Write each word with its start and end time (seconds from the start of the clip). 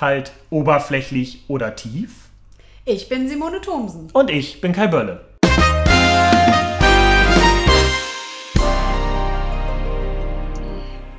Halt 0.00 0.32
oberflächlich 0.50 1.44
oder 1.48 1.76
tief? 1.76 2.30
Ich 2.84 3.08
bin 3.08 3.28
Simone 3.28 3.60
Thomsen. 3.60 4.08
Und 4.12 4.30
ich 4.30 4.60
bin 4.60 4.72
Kai 4.72 4.88
Bölle. 4.88 5.24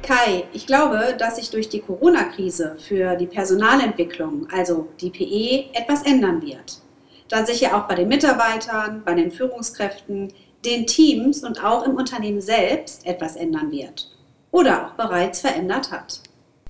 Kai, 0.01 0.43
ich 0.51 0.67
glaube, 0.67 1.15
dass 1.17 1.37
sich 1.37 1.49
durch 1.49 1.69
die 1.69 1.79
Corona-Krise 1.79 2.75
für 2.77 3.15
die 3.15 3.25
Personalentwicklung, 3.25 4.47
also 4.51 4.89
die 4.99 5.09
PE, 5.09 5.73
etwas 5.77 6.03
ändern 6.03 6.41
wird. 6.41 6.81
Da 7.29 7.45
sich 7.45 7.61
ja 7.61 7.77
auch 7.77 7.87
bei 7.87 7.95
den 7.95 8.09
Mitarbeitern, 8.09 9.01
bei 9.05 9.13
den 9.13 9.31
Führungskräften, 9.31 10.33
den 10.65 10.85
Teams 10.87 11.43
und 11.43 11.63
auch 11.63 11.85
im 11.85 11.95
Unternehmen 11.95 12.41
selbst 12.41 13.05
etwas 13.05 13.37
ändern 13.37 13.71
wird. 13.71 14.09
Oder 14.51 14.87
auch 14.87 14.91
bereits 14.91 15.39
verändert 15.39 15.91
hat. 15.91 16.19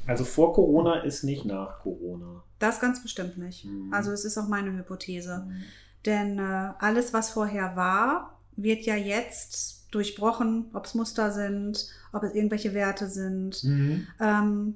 Also 0.06 0.26
vor 0.26 0.54
Corona 0.54 1.02
ist 1.02 1.24
nicht 1.24 1.46
nach 1.46 1.80
Corona. 1.80 2.44
Das 2.60 2.80
ganz 2.80 3.02
bestimmt 3.02 3.38
nicht. 3.38 3.66
Mhm. 3.66 3.94
Also 3.94 4.12
es 4.12 4.26
ist 4.26 4.38
auch 4.38 4.48
meine 4.48 4.72
Hypothese. 4.78 5.46
Mhm. 5.48 5.64
Denn 6.06 6.40
äh, 6.40 6.74
alles, 6.80 7.14
was 7.14 7.30
vorher 7.30 7.76
war, 7.76 8.40
wird 8.56 8.86
ja 8.86 8.96
jetzt 8.96 9.88
durchbrochen, 9.92 10.66
ob 10.74 10.86
es 10.86 10.96
Muster 10.96 11.32
sind, 11.32 11.88
ob 12.12 12.24
es 12.24 12.34
irgendwelche 12.34 12.74
Werte 12.74 13.08
sind. 13.08 13.64
Mhm. 13.64 14.08
Ähm, 14.20 14.76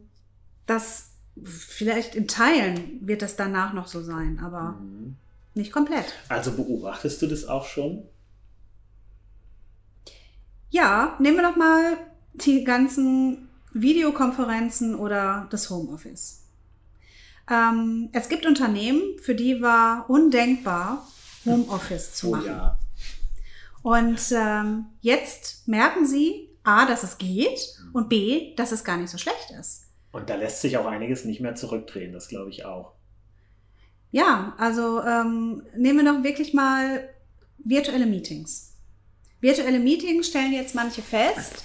das 0.65 1.11
vielleicht 1.43 2.15
in 2.15 2.27
Teilen 2.27 3.05
wird 3.07 3.21
das 3.21 3.35
danach 3.35 3.73
noch 3.73 3.87
so 3.87 4.02
sein, 4.02 4.39
aber 4.43 4.73
mhm. 4.80 5.15
nicht 5.53 5.71
komplett. 5.71 6.13
Also 6.30 6.52
beobachtest 6.52 7.21
du 7.21 7.27
das 7.27 7.45
auch 7.45 7.65
schon? 7.65 8.03
Ja, 10.69 11.15
nehmen 11.19 11.37
wir 11.37 11.43
doch 11.43 11.55
mal 11.55 11.97
die 12.33 12.63
ganzen 12.63 13.46
Videokonferenzen 13.81 14.95
oder 14.95 15.47
das 15.50 15.70
Homeoffice. 15.70 16.44
Ähm, 17.50 18.09
es 18.14 18.30
gibt 18.30 18.45
Unternehmen, 18.45 19.02
für 19.22 19.36
die 19.36 19.61
war 19.61 20.09
undenkbar, 20.09 21.08
Homeoffice 21.45 22.14
zu 22.14 22.31
machen. 22.31 22.44
Oh 22.45 22.48
ja. 22.48 22.80
Und 23.83 24.20
ähm, 24.31 24.86
jetzt 25.02 25.67
merken 25.67 26.05
sie, 26.05 26.50
A, 26.64 26.86
dass 26.86 27.03
es 27.03 27.17
geht 27.17 27.59
und 27.94 28.09
B, 28.09 28.53
dass 28.55 28.73
es 28.73 28.83
gar 28.83 28.98
nicht 28.98 29.09
so 29.09 29.17
schlecht 29.17 29.52
ist. 29.58 29.86
Und 30.11 30.30
da 30.30 30.36
lässt 30.36 30.61
sich 30.61 30.78
auch 30.78 30.86
einiges 30.86 31.23
nicht 31.23 31.39
mehr 31.39 31.55
zurückdrehen, 31.55 32.11
das 32.11 32.28
glaube 32.28 32.50
ich 32.50 32.66
auch. 32.66 32.94
Ja, 34.11 34.53
also 34.58 35.02
ähm, 35.03 35.64
nehmen 35.78 36.03
wir 36.03 36.14
doch 36.14 36.23
wirklich 36.23 36.53
mal 36.53 37.09
virtuelle 37.59 38.05
Meetings. 38.05 38.73
Virtuelle 39.39 39.80
Meetings 39.80 40.28
stellen 40.28 40.53
jetzt 40.53 40.75
manche 40.75 41.02
fest, 41.02 41.64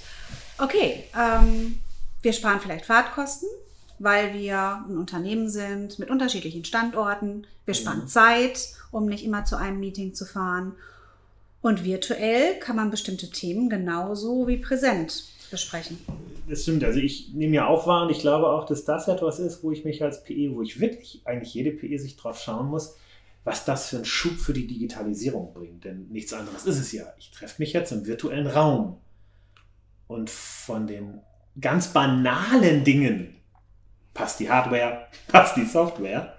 okay, 0.59 1.05
ähm, 1.19 1.79
wir 2.23 2.33
sparen 2.33 2.61
vielleicht 2.61 2.87
Fahrtkosten, 2.87 3.49
weil 3.99 4.35
wir 4.35 4.85
ein 4.89 4.97
Unternehmen 4.97 5.49
sind 5.49 5.99
mit 5.99 6.11
unterschiedlichen 6.11 6.65
Standorten. 6.65 7.47
Wir 7.65 7.75
sparen 7.75 8.03
mhm. 8.03 8.09
Zeit, 8.09 8.75
um 8.91 9.07
nicht 9.07 9.25
immer 9.25 9.45
zu 9.45 9.57
einem 9.57 9.81
Meeting 9.81 10.15
zu 10.15 10.25
fahren. 10.25 10.75
Und 11.61 11.85
virtuell 11.85 12.59
kann 12.59 12.77
man 12.77 12.91
bestimmte 12.91 13.31
Themen 13.31 13.69
genauso 13.69 14.49
wie 14.49 14.57
präsent 14.57 15.25
besprechen. 15.51 15.99
Das 16.49 16.63
stimmt. 16.63 16.83
Also 16.83 16.99
ich 16.99 17.33
nehme 17.35 17.55
ja 17.55 17.67
auch 17.67 17.87
wahr 17.87 18.05
und 18.05 18.11
ich 18.11 18.19
glaube 18.19 18.49
auch, 18.49 18.67
dass 18.67 18.85
das 18.85 19.07
etwas 19.07 19.39
ist, 19.39 19.63
wo 19.63 19.71
ich 19.71 19.85
mich 19.85 20.03
als 20.03 20.25
PE, 20.25 20.55
wo 20.55 20.63
ich 20.63 20.81
wirklich 20.81 21.23
eigentlich 21.25 21.55
jede 21.55 21.71
PE 21.71 21.99
sich 21.99 22.17
drauf 22.17 22.41
schauen 22.41 22.69
muss, 22.69 22.97
was 23.45 23.65
das 23.65 23.89
für 23.89 23.97
einen 23.97 24.05
Schub 24.05 24.39
für 24.39 24.53
die 24.53 24.67
Digitalisierung 24.67 25.53
bringt. 25.53 25.85
Denn 25.85 26.09
nichts 26.09 26.33
anderes 26.33 26.67
ist 26.67 26.79
es 26.79 26.91
ja. 26.91 27.13
Ich 27.19 27.31
treffe 27.31 27.63
mich 27.63 27.73
jetzt 27.73 27.93
im 27.93 28.07
virtuellen 28.07 28.47
Raum. 28.49 28.99
Und 30.09 30.31
von 30.31 30.87
den 30.87 31.21
ganz 31.61 31.89
banalen 31.89 32.85
Dingen, 32.85 33.37
passt 34.15 34.41
die 34.41 34.51
Hardware, 34.51 35.07
passt 35.29 35.57
die 35.57 35.65
Software, 35.65 36.35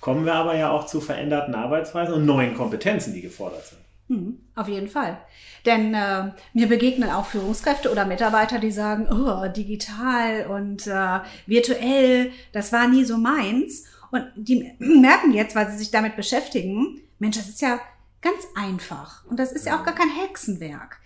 kommen 0.00 0.24
wir 0.24 0.34
aber 0.34 0.56
ja 0.56 0.70
auch 0.70 0.86
zu 0.86 1.00
veränderten 1.00 1.54
Arbeitsweisen 1.54 2.14
und 2.14 2.26
neuen 2.26 2.54
Kompetenzen, 2.54 3.14
die 3.14 3.22
gefordert 3.22 3.66
sind. 3.66 3.80
Hm, 4.08 4.38
auf 4.54 4.68
jeden 4.68 4.88
Fall. 4.88 5.18
Denn 5.64 5.92
äh, 5.92 6.30
mir 6.52 6.68
begegnen 6.68 7.10
auch 7.10 7.26
Führungskräfte 7.26 7.90
oder 7.90 8.06
Mitarbeiter, 8.06 8.60
die 8.60 8.70
sagen, 8.70 9.08
oh, 9.10 9.48
digital 9.48 10.46
und 10.46 10.86
äh, 10.86 11.20
virtuell, 11.46 12.30
das 12.52 12.72
war 12.72 12.86
nie 12.86 13.04
so 13.04 13.16
meins. 13.16 13.84
Und 14.12 14.24
die 14.36 14.72
merken 14.78 15.32
jetzt, 15.32 15.56
weil 15.56 15.68
sie 15.70 15.78
sich 15.78 15.90
damit 15.90 16.14
beschäftigen, 16.14 17.00
Mensch, 17.18 17.36
das 17.36 17.48
ist 17.48 17.60
ja 17.60 17.80
ganz 18.22 18.46
einfach. 18.54 19.24
Und 19.26 19.40
das 19.40 19.50
ist 19.50 19.66
ja 19.66 19.78
auch 19.78 19.84
gar 19.84 19.94
kein 19.94 20.10
Hexenwerk. 20.10 21.00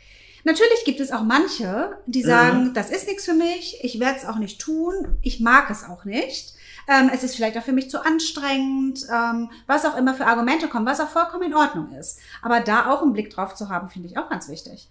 Natürlich 0.45 0.85
gibt 0.85 1.01
es 1.01 1.13
auch 1.13 1.23
manche, 1.23 1.99
die 2.07 2.23
sagen, 2.23 2.69
mhm. 2.69 2.75
das 2.75 2.91
ist 2.91 3.07
nichts 3.07 3.25
für 3.25 3.35
mich, 3.35 3.79
ich 3.83 4.01
werde 4.01 4.19
es 4.19 4.25
auch 4.25 4.39
nicht 4.39 4.61
tun, 4.61 5.19
ich 5.23 5.41
mag 5.41 5.71
es 5.71 5.85
auch 5.85 6.05
nicht. 6.05 6.55
Ähm, 6.89 7.11
es 7.13 7.23
ist 7.23 7.37
vielleicht 7.37 7.59
auch 7.59 7.63
für 7.63 7.73
mich 7.73 7.91
zu 7.91 8.05
anstrengend, 8.05 9.07
ähm, 9.13 9.51
was 9.67 9.85
auch 9.85 9.97
immer 9.97 10.15
für 10.15 10.27
Argumente 10.27 10.69
kommen, 10.69 10.87
was 10.87 11.01
auch 11.01 11.09
vollkommen 11.09 11.45
in 11.45 11.55
Ordnung 11.55 11.93
ist. 11.93 12.19
Aber 12.43 12.61
da 12.61 12.91
auch 12.91 13.03
einen 13.03 13.13
Blick 13.13 13.31
drauf 13.31 13.55
zu 13.55 13.69
haben, 13.69 13.89
finde 13.89 14.09
ich 14.09 14.19
auch 14.19 14.29
ganz 14.29 14.49
wichtig. 14.49 14.89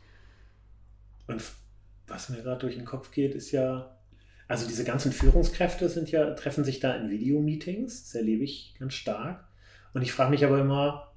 Und 1.28 1.42
was 2.08 2.30
mir 2.30 2.42
gerade 2.42 2.60
durch 2.60 2.76
den 2.76 2.86
Kopf 2.86 3.12
geht, 3.12 3.36
ist 3.36 3.52
ja, 3.52 3.96
also 4.48 4.68
diese 4.68 4.84
ganzen 4.84 5.12
Führungskräfte 5.12 5.90
sind 5.90 6.12
ja, 6.12 6.34
treffen 6.36 6.64
sich 6.64 6.80
da 6.80 6.96
in 6.96 7.10
Videomeetings, 7.10 8.04
das 8.04 8.16
erlebe 8.16 8.44
ich 8.44 8.76
ganz 8.80 8.94
stark. 8.94 9.48
Und 9.94 10.02
ich 10.02 10.12
frage 10.12 10.32
mich 10.32 10.46
aber 10.46 10.60
immer, 10.60 11.12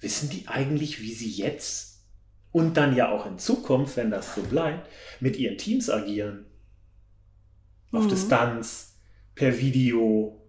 wissen 0.00 0.28
die 0.28 0.48
eigentlich, 0.48 1.00
wie 1.00 1.12
sie 1.12 1.30
jetzt 1.30 1.93
und 2.54 2.76
dann 2.76 2.94
ja 2.94 3.10
auch 3.10 3.26
in 3.26 3.36
Zukunft, 3.36 3.96
wenn 3.96 4.12
das 4.12 4.36
so 4.36 4.42
bleibt, 4.42 4.88
mit 5.18 5.36
ihren 5.36 5.58
Teams 5.58 5.90
agieren? 5.90 6.46
Auf 7.90 8.04
mhm. 8.04 8.10
Distanz, 8.10 8.94
per 9.34 9.58
Video? 9.58 10.40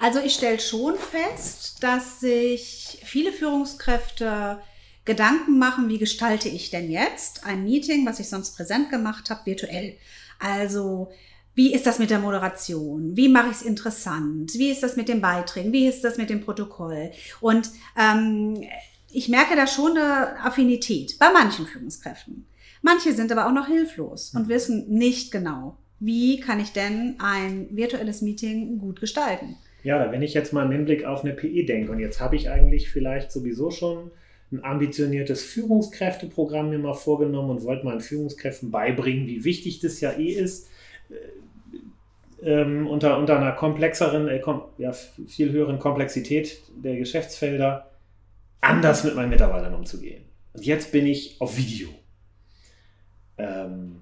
Also 0.00 0.20
ich 0.20 0.32
stelle 0.32 0.58
schon 0.58 0.94
fest, 0.96 1.82
dass 1.82 2.20
sich 2.20 2.98
viele 3.04 3.30
Führungskräfte 3.30 4.58
Gedanken 5.04 5.58
machen, 5.58 5.90
wie 5.90 5.98
gestalte 5.98 6.48
ich 6.48 6.70
denn 6.70 6.90
jetzt 6.90 7.44
ein 7.44 7.64
Meeting, 7.64 8.06
was 8.06 8.18
ich 8.18 8.30
sonst 8.30 8.56
präsent 8.56 8.88
gemacht 8.88 9.28
habe, 9.28 9.44
virtuell. 9.44 9.98
Also 10.38 11.10
wie 11.54 11.74
ist 11.74 11.84
das 11.84 11.98
mit 11.98 12.08
der 12.08 12.20
Moderation? 12.20 13.14
Wie 13.18 13.28
mache 13.28 13.50
ich 13.50 13.56
es 13.56 13.62
interessant? 13.62 14.54
Wie 14.54 14.70
ist 14.70 14.82
das 14.82 14.96
mit 14.96 15.10
den 15.10 15.20
Beiträgen? 15.20 15.74
Wie 15.74 15.86
ist 15.86 16.04
das 16.04 16.16
mit 16.16 16.30
dem 16.30 16.40
Protokoll? 16.40 17.10
Und 17.40 17.70
ähm, 17.98 18.66
ich 19.16 19.30
merke 19.30 19.56
da 19.56 19.66
schon 19.66 19.92
eine 19.92 20.38
Affinität 20.44 21.18
bei 21.18 21.32
manchen 21.32 21.64
Führungskräften. 21.64 22.44
Manche 22.82 23.14
sind 23.14 23.32
aber 23.32 23.46
auch 23.46 23.52
noch 23.52 23.66
hilflos 23.66 24.34
und 24.36 24.50
wissen 24.50 24.90
nicht 24.90 25.32
genau, 25.32 25.78
wie 25.98 26.38
kann 26.38 26.60
ich 26.60 26.74
denn 26.74 27.14
ein 27.18 27.68
virtuelles 27.70 28.20
Meeting 28.20 28.78
gut 28.78 29.00
gestalten? 29.00 29.56
Ja, 29.82 30.12
wenn 30.12 30.20
ich 30.20 30.34
jetzt 30.34 30.52
mal 30.52 30.66
im 30.66 30.70
Hinblick 30.70 31.06
auf 31.06 31.24
eine 31.24 31.32
PE 31.32 31.64
denke 31.64 31.92
und 31.92 31.98
jetzt 31.98 32.20
habe 32.20 32.36
ich 32.36 32.50
eigentlich 32.50 32.90
vielleicht 32.90 33.32
sowieso 33.32 33.70
schon 33.70 34.10
ein 34.52 34.62
ambitioniertes 34.62 35.42
Führungskräfteprogramm 35.44 36.68
mir 36.68 36.78
mal 36.78 36.92
vorgenommen 36.92 37.48
und 37.48 37.64
wollte 37.64 37.86
meinen 37.86 38.00
Führungskräften 38.00 38.70
beibringen, 38.70 39.26
wie 39.26 39.44
wichtig 39.44 39.80
das 39.80 39.98
ja 40.02 40.12
eh 40.12 40.32
ist, 40.32 40.68
äh, 41.08 42.60
ähm, 42.60 42.86
unter, 42.86 43.18
unter 43.18 43.38
einer 43.38 43.52
komplexeren, 43.52 44.28
äh, 44.28 44.40
kom 44.40 44.64
ja, 44.76 44.92
viel 44.92 45.52
höheren 45.52 45.78
Komplexität 45.78 46.60
der 46.76 46.96
Geschäftsfelder 46.96 47.90
anders 48.66 49.04
mit 49.04 49.14
meinen 49.14 49.30
Mitarbeitern 49.30 49.74
umzugehen. 49.74 50.24
Und 50.52 50.64
jetzt 50.64 50.92
bin 50.92 51.06
ich 51.06 51.40
auf 51.40 51.56
Video. 51.56 51.88
Ähm, 53.38 54.00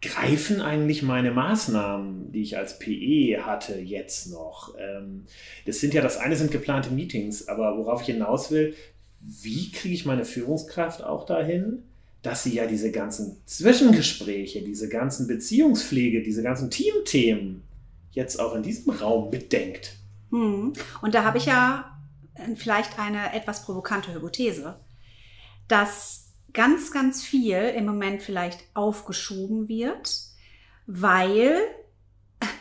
greifen 0.00 0.60
eigentlich 0.60 1.02
meine 1.02 1.32
Maßnahmen, 1.32 2.32
die 2.32 2.42
ich 2.42 2.56
als 2.56 2.78
PE 2.78 3.44
hatte, 3.44 3.78
jetzt 3.78 4.30
noch? 4.30 4.74
Ähm, 4.78 5.24
das 5.64 5.80
sind 5.80 5.94
ja, 5.94 6.02
das 6.02 6.18
eine 6.18 6.36
sind 6.36 6.50
geplante 6.50 6.90
Meetings, 6.90 7.48
aber 7.48 7.76
worauf 7.76 8.02
ich 8.02 8.06
hinaus 8.06 8.50
will, 8.50 8.74
wie 9.20 9.72
kriege 9.72 9.94
ich 9.94 10.06
meine 10.06 10.24
Führungskraft 10.24 11.02
auch 11.02 11.26
dahin, 11.26 11.82
dass 12.22 12.44
sie 12.44 12.54
ja 12.54 12.66
diese 12.66 12.90
ganzen 12.92 13.36
Zwischengespräche, 13.46 14.62
diese 14.62 14.88
ganzen 14.88 15.26
Beziehungspflege, 15.26 16.22
diese 16.22 16.42
ganzen 16.42 16.70
Teamthemen 16.70 17.62
jetzt 18.12 18.38
auch 18.38 18.54
in 18.54 18.62
diesem 18.62 18.92
Raum 18.92 19.30
mitdenkt? 19.30 19.96
Hm. 20.30 20.72
Und 21.02 21.14
da 21.14 21.24
habe 21.24 21.38
ich 21.38 21.46
ja 21.46 21.95
vielleicht 22.56 22.98
eine 22.98 23.32
etwas 23.34 23.64
provokante 23.64 24.12
Hypothese, 24.14 24.80
dass 25.68 26.32
ganz, 26.52 26.90
ganz 26.90 27.22
viel 27.22 27.56
im 27.56 27.86
Moment 27.86 28.22
vielleicht 28.22 28.60
aufgeschoben 28.74 29.68
wird, 29.68 30.20
weil 30.86 31.60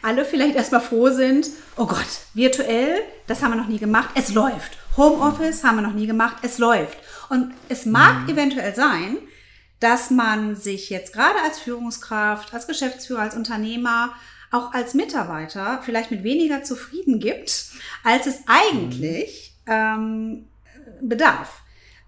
alle 0.01 0.25
vielleicht 0.25 0.55
erstmal 0.55 0.81
froh 0.81 1.09
sind, 1.09 1.49
oh 1.77 1.85
Gott, 1.85 2.07
virtuell, 2.33 3.01
das 3.27 3.41
haben 3.41 3.51
wir 3.51 3.61
noch 3.61 3.67
nie 3.67 3.79
gemacht, 3.79 4.09
es 4.15 4.33
läuft. 4.33 4.77
Homeoffice 4.97 5.63
haben 5.63 5.77
wir 5.77 5.81
noch 5.81 5.93
nie 5.93 6.07
gemacht, 6.07 6.37
es 6.43 6.57
läuft. 6.57 6.97
Und 7.29 7.53
es 7.69 7.85
mag 7.85 8.23
mhm. 8.23 8.29
eventuell 8.29 8.75
sein, 8.75 9.17
dass 9.79 10.09
man 10.09 10.55
sich 10.55 10.89
jetzt 10.89 11.13
gerade 11.13 11.39
als 11.43 11.59
Führungskraft, 11.59 12.53
als 12.53 12.67
Geschäftsführer, 12.67 13.21
als 13.21 13.35
Unternehmer, 13.35 14.13
auch 14.51 14.73
als 14.73 14.93
Mitarbeiter 14.93 15.81
vielleicht 15.83 16.11
mit 16.11 16.23
weniger 16.23 16.63
zufrieden 16.63 17.19
gibt, 17.19 17.71
als 18.03 18.25
es 18.25 18.39
eigentlich 18.47 19.51
mhm. 19.51 19.54
Ähm, 19.67 20.45
bedarf. 21.01 21.61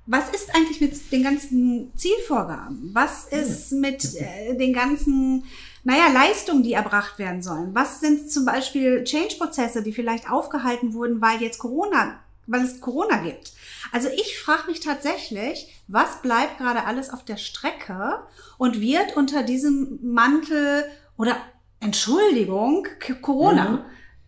Was 0.06 0.30
ist 0.30 0.56
eigentlich 0.56 0.80
mit 0.80 1.12
den 1.12 1.24
ganzen 1.24 1.92
Zielvorgaben? 1.96 2.92
Was 2.94 3.26
ist 3.26 3.74
mit 3.74 4.16
äh, 4.16 4.56
den 4.56 4.72
ganzen 4.72 5.44
naja, 5.88 6.10
Leistungen, 6.14 6.64
die 6.64 6.74
erbracht 6.74 7.18
werden 7.18 7.42
sollen? 7.42 7.74
Was 7.74 8.02
sind 8.02 8.30
zum 8.30 8.44
Beispiel 8.44 9.06
Change-Prozesse, 9.06 9.84
die 9.84 9.94
vielleicht 9.94 10.30
aufgehalten 10.30 10.94
wurden, 10.94 11.22
weil 11.22 11.42
jetzt 11.42 11.60
Corona, 11.60 12.20
weil 12.46 12.66
es 12.66 12.82
Corona 12.82 13.18
gibt? 13.18 13.54
Also 13.94 14.10
ich 14.10 14.38
frage 14.38 14.68
mich 14.68 14.82
tatsächlich, 14.82 15.74
was 15.88 16.22
bleibt 16.22 16.58
gerade 16.58 16.84
alles 16.84 17.10
auf 17.10 17.24
der 17.24 17.38
Strecke 17.38 18.20
und 18.58 18.82
wird 18.82 19.16
unter 19.16 19.44
diesem 19.44 20.00
Mantel 20.02 20.84
oder 21.18 21.38
Entschuldigung, 21.80 22.86
Corona 23.22 23.70
mhm. 23.70 23.80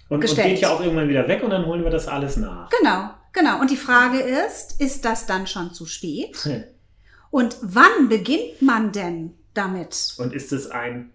und, 0.07 0.21
gestellt. 0.21 0.47
Und 0.47 0.53
geht 0.53 0.61
ja 0.61 0.69
auch 0.69 0.79
irgendwann 0.79 1.09
wieder 1.09 1.27
weg 1.27 1.43
und 1.43 1.49
dann 1.49 1.65
holen 1.65 1.83
wir 1.83 1.91
das 1.91 2.07
alles 2.07 2.37
nach. 2.37 2.69
Genau, 2.69 3.09
genau. 3.33 3.59
Und 3.59 3.71
die 3.71 3.77
Frage 3.77 4.19
ist, 4.19 4.79
ist 4.81 5.05
das 5.05 5.25
dann 5.25 5.47
schon 5.47 5.73
zu 5.73 5.85
spät? 5.85 6.37
Hm. 6.43 6.63
Und 7.31 7.57
wann 7.61 8.09
beginnt 8.09 8.61
man 8.61 8.91
denn 8.91 9.33
damit? 9.53 10.15
Und 10.17 10.33
ist 10.33 10.51
es 10.51 10.69
ein 10.71 11.11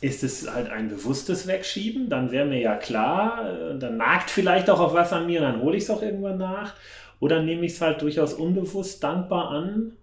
ist 0.00 0.22
es 0.22 0.50
halt 0.50 0.68
ein 0.68 0.88
bewusstes 0.88 1.46
Wegschieben, 1.46 2.10
dann 2.10 2.30
wäre 2.30 2.44
mir 2.44 2.60
ja 2.60 2.76
klar, 2.76 3.50
äh, 3.50 3.78
dann 3.78 3.96
nagt 3.96 4.30
vielleicht 4.30 4.68
auch 4.68 4.78
auf 4.78 4.92
was 4.92 5.12
an 5.12 5.26
mir, 5.26 5.40
dann 5.40 5.62
hole 5.62 5.76
ich 5.76 5.84
es 5.84 5.90
auch 5.90 6.02
irgendwann 6.02 6.38
nach. 6.38 6.74
Oder 7.18 7.42
nehme 7.42 7.64
ich 7.64 7.72
es 7.72 7.80
halt 7.80 8.02
durchaus 8.02 8.34
unbewusst 8.34 9.02
dankbar 9.02 9.50
an 9.50 9.96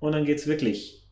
und 0.00 0.12
dann 0.12 0.24
geht 0.24 0.38
es 0.38 0.46
wirklich 0.46 1.06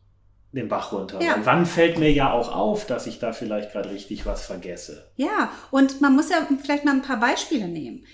den 0.51 0.69
Bach 0.69 0.91
runter. 0.91 1.21
Ja. 1.21 1.35
wann 1.43 1.65
fällt 1.65 1.99
mir 1.99 2.11
ja 2.11 2.31
auch 2.31 2.53
auf, 2.53 2.87
dass 2.87 3.07
ich 3.07 3.19
da 3.19 3.33
vielleicht 3.33 3.73
gerade 3.73 3.91
richtig 3.91 4.25
was 4.25 4.45
vergesse? 4.45 5.05
Ja, 5.17 5.51
und 5.69 6.01
man 6.01 6.15
muss 6.15 6.29
ja 6.29 6.47
vielleicht 6.61 6.85
mal 6.85 6.93
ein 6.93 7.01
paar 7.01 7.19
Beispiele 7.19 7.67
nehmen. 7.67 8.05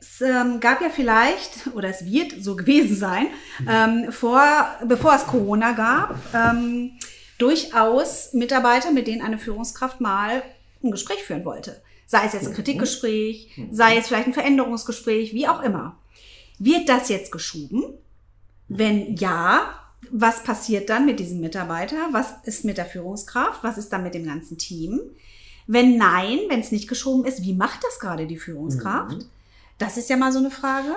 Es 0.00 0.20
ähm, 0.20 0.60
gab 0.60 0.80
ja 0.80 0.90
vielleicht, 0.90 1.68
oder 1.74 1.88
es 1.88 2.04
wird 2.04 2.42
so 2.42 2.56
gewesen 2.56 2.96
sein, 2.96 3.28
mhm. 3.60 3.68
ähm, 3.68 4.12
vor, 4.12 4.42
bevor 4.86 5.14
es 5.14 5.26
Corona 5.26 5.72
gab, 5.72 6.16
ähm, 6.34 6.92
durchaus 7.38 8.32
Mitarbeiter, 8.32 8.90
mit 8.90 9.06
denen 9.06 9.22
eine 9.22 9.38
Führungskraft 9.38 10.00
mal 10.00 10.42
ein 10.82 10.90
Gespräch 10.90 11.22
führen 11.22 11.44
wollte. 11.44 11.80
Sei 12.06 12.24
es 12.24 12.32
jetzt 12.32 12.46
ein 12.46 12.50
mhm. 12.50 12.56
Kritikgespräch, 12.56 13.50
mhm. 13.56 13.74
sei 13.74 13.96
es 13.96 14.08
vielleicht 14.08 14.26
ein 14.26 14.34
Veränderungsgespräch, 14.34 15.34
wie 15.34 15.48
auch 15.48 15.62
immer. 15.62 15.96
Wird 16.58 16.88
das 16.88 17.08
jetzt 17.08 17.30
geschoben? 17.30 17.84
Wenn 18.68 19.16
ja, 19.16 19.74
was 20.10 20.42
passiert 20.42 20.90
dann 20.90 21.06
mit 21.06 21.20
diesem 21.20 21.40
Mitarbeiter? 21.40 21.96
Was 22.12 22.34
ist 22.44 22.64
mit 22.64 22.78
der 22.78 22.86
Führungskraft? 22.86 23.62
Was 23.62 23.78
ist 23.78 23.92
dann 23.92 24.02
mit 24.02 24.14
dem 24.14 24.26
ganzen 24.26 24.58
Team? 24.58 25.00
Wenn 25.66 25.98
nein, 25.98 26.38
wenn 26.48 26.60
es 26.60 26.72
nicht 26.72 26.88
geschoben 26.88 27.24
ist, 27.26 27.42
wie 27.42 27.54
macht 27.54 27.84
das 27.84 28.00
gerade 28.00 28.26
die 28.26 28.38
Führungskraft? 28.38 29.18
Mhm. 29.18 29.30
Das 29.78 29.96
ist 29.96 30.10
ja 30.10 30.16
mal 30.16 30.32
so 30.32 30.38
eine 30.38 30.50
Frage. 30.50 30.96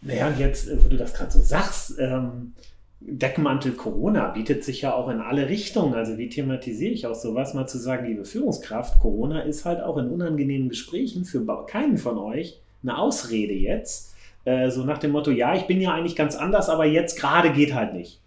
Naja, 0.00 0.28
und 0.28 0.38
jetzt, 0.38 0.68
wo 0.84 0.88
du 0.88 0.96
das 0.96 1.14
gerade 1.14 1.32
so 1.32 1.40
sagst, 1.40 1.98
ähm, 1.98 2.52
Deckmantel 3.00 3.72
Corona 3.72 4.28
bietet 4.28 4.64
sich 4.64 4.82
ja 4.82 4.94
auch 4.94 5.08
in 5.08 5.20
alle 5.20 5.48
Richtungen. 5.48 5.94
Also 5.94 6.18
wie 6.18 6.28
thematisiere 6.28 6.92
ich 6.92 7.06
auch 7.06 7.14
sowas, 7.14 7.54
mal 7.54 7.66
zu 7.66 7.78
sagen, 7.78 8.06
liebe 8.06 8.24
Führungskraft, 8.24 8.98
Corona 9.00 9.40
ist 9.40 9.64
halt 9.64 9.80
auch 9.80 9.96
in 9.98 10.08
unangenehmen 10.08 10.68
Gesprächen 10.68 11.24
für 11.24 11.44
keinen 11.66 11.98
von 11.98 12.18
euch 12.18 12.60
eine 12.82 12.98
Ausrede 12.98 13.54
jetzt. 13.54 14.14
Äh, 14.44 14.70
so 14.70 14.84
nach 14.84 14.98
dem 14.98 15.12
Motto, 15.12 15.30
ja, 15.30 15.54
ich 15.54 15.66
bin 15.66 15.80
ja 15.80 15.92
eigentlich 15.92 16.16
ganz 16.16 16.36
anders, 16.36 16.68
aber 16.68 16.86
jetzt 16.86 17.18
gerade 17.18 17.52
geht 17.52 17.74
halt 17.74 17.94
nicht. 17.94 18.20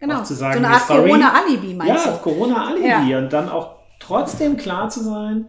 Genau, 0.00 0.22
zu 0.22 0.34
sagen, 0.34 0.60
so 0.60 0.64
eine 0.64 0.74
Art 0.74 0.86
Corona-Alibi 0.86 1.74
meinst 1.74 2.04
ja, 2.04 2.10
du? 2.10 2.16
Ja, 2.16 2.22
Corona-Alibi. 2.22 3.16
Und 3.16 3.32
dann 3.32 3.48
auch 3.48 3.76
trotzdem 3.98 4.56
klar 4.56 4.88
zu 4.90 5.02
sein 5.02 5.46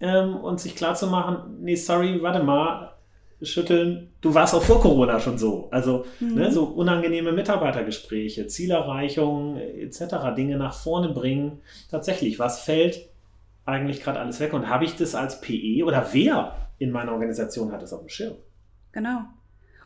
ähm, 0.00 0.36
und 0.36 0.60
sich 0.60 0.74
klar 0.74 0.94
zu 0.94 1.06
machen, 1.06 1.58
nee, 1.60 1.74
sorry, 1.74 2.22
warte 2.22 2.42
mal, 2.42 2.93
schütteln. 3.42 4.10
Du 4.20 4.34
warst 4.34 4.54
auch 4.54 4.62
vor 4.62 4.80
Corona 4.80 5.20
schon 5.20 5.38
so. 5.38 5.68
Also 5.70 6.06
mhm. 6.20 6.34
ne, 6.34 6.52
so 6.52 6.64
unangenehme 6.64 7.32
Mitarbeitergespräche, 7.32 8.46
Zielerreichung 8.46 9.56
etc., 9.56 10.34
Dinge 10.36 10.56
nach 10.56 10.74
vorne 10.74 11.10
bringen. 11.10 11.60
Tatsächlich, 11.90 12.38
was 12.38 12.60
fällt 12.60 13.08
eigentlich 13.66 14.02
gerade 14.02 14.20
alles 14.20 14.40
weg? 14.40 14.52
Und 14.52 14.68
habe 14.68 14.84
ich 14.84 14.96
das 14.96 15.14
als 15.14 15.40
PE 15.40 15.84
oder 15.84 16.08
wer 16.12 16.56
in 16.78 16.90
meiner 16.90 17.12
Organisation 17.12 17.72
hat 17.72 17.82
das 17.82 17.92
auf 17.92 18.00
dem 18.00 18.08
Schirm? 18.08 18.34
Genau. 18.92 19.20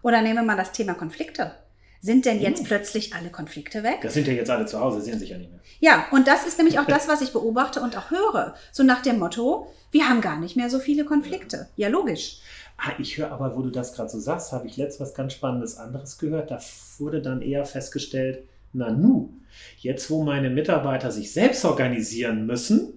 Oder 0.03 0.23
nehmen 0.23 0.37
wir 0.37 0.43
mal 0.43 0.57
das 0.57 0.73
Thema 0.73 0.95
Konflikte. 0.95 1.53
Sind 2.01 2.27
denn 2.27 2.41
jetzt 2.41 2.63
mhm. 2.63 2.67
plötzlich 2.67 3.15
alle 3.15 3.31
Konflikte 3.31 3.83
weg? 3.83 3.99
Das 4.03 4.15
sind 4.15 4.29
ja 4.29 4.33
jetzt 4.33 4.51
alle 4.51 4.67
zu 4.67 4.79
Hause, 4.81 5.01
sehen 5.01 5.19
sich 5.19 5.31
ja 5.31 5.39
nicht 5.39 5.51
mehr. 5.51 5.61
Ja, 5.81 6.07
und 6.13 6.29
das 6.29 6.47
ist 6.47 6.59
nämlich 6.59 6.79
auch 6.79 6.85
das, 6.89 7.09
was 7.09 7.21
ich 7.23 7.33
beobachte 7.33 7.81
und 7.81 7.97
auch 7.97 8.11
höre. 8.11 8.55
So 8.73 8.83
nach 8.83 9.03
dem 9.03 9.19
Motto, 9.19 9.73
wir 9.91 10.09
haben 10.09 10.21
gar 10.21 10.39
nicht 10.39 10.57
mehr 10.57 10.71
so 10.71 10.79
viele 10.79 11.05
Konflikte. 11.05 11.69
Ja, 11.77 11.89
logisch. 11.89 12.41
Ah, 12.77 12.93
ich 12.99 13.19
höre 13.19 13.33
aber, 13.33 13.57
wo 13.57 13.63
du 13.63 13.71
das 13.71 13.93
gerade 13.95 14.09
so 14.09 14.21
sagst, 14.21 14.53
habe 14.53 14.69
ich 14.69 14.77
letztes 14.77 15.01
was 15.01 15.15
ganz 15.15 15.33
Spannendes 15.33 15.77
anderes 15.77 16.19
gehört. 16.19 16.53
Da 16.53 16.61
wurde 16.99 17.21
dann 17.21 17.43
eher 17.43 17.65
festgestellt, 17.65 18.45
na 18.73 18.91
nu, 18.91 19.31
jetzt 19.79 20.11
wo 20.11 20.23
meine 20.23 20.51
Mitarbeiter 20.51 21.11
sich 21.11 21.33
selbst 21.33 21.65
organisieren 21.65 22.47
müssen, 22.47 22.93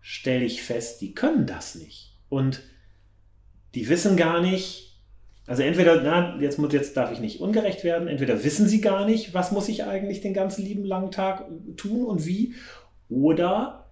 stelle 0.00 0.44
ich 0.44 0.62
fest, 0.62 1.00
die 1.00 1.14
können 1.14 1.46
das 1.46 1.74
nicht. 1.74 2.12
Und 2.28 2.62
die 3.74 3.88
wissen 3.88 4.16
gar 4.16 4.40
nicht, 4.40 4.93
also 5.46 5.62
entweder, 5.62 6.00
na, 6.02 6.40
jetzt, 6.40 6.58
jetzt 6.72 6.96
darf 6.96 7.12
ich 7.12 7.20
nicht 7.20 7.40
ungerecht 7.40 7.84
werden, 7.84 8.08
entweder 8.08 8.42
wissen 8.44 8.66
sie 8.66 8.80
gar 8.80 9.04
nicht, 9.04 9.34
was 9.34 9.52
muss 9.52 9.68
ich 9.68 9.84
eigentlich 9.84 10.20
den 10.20 10.34
ganzen 10.34 10.64
lieben 10.64 10.84
langen 10.84 11.10
Tag 11.10 11.44
tun 11.76 12.04
und 12.06 12.24
wie, 12.24 12.54
oder 13.08 13.84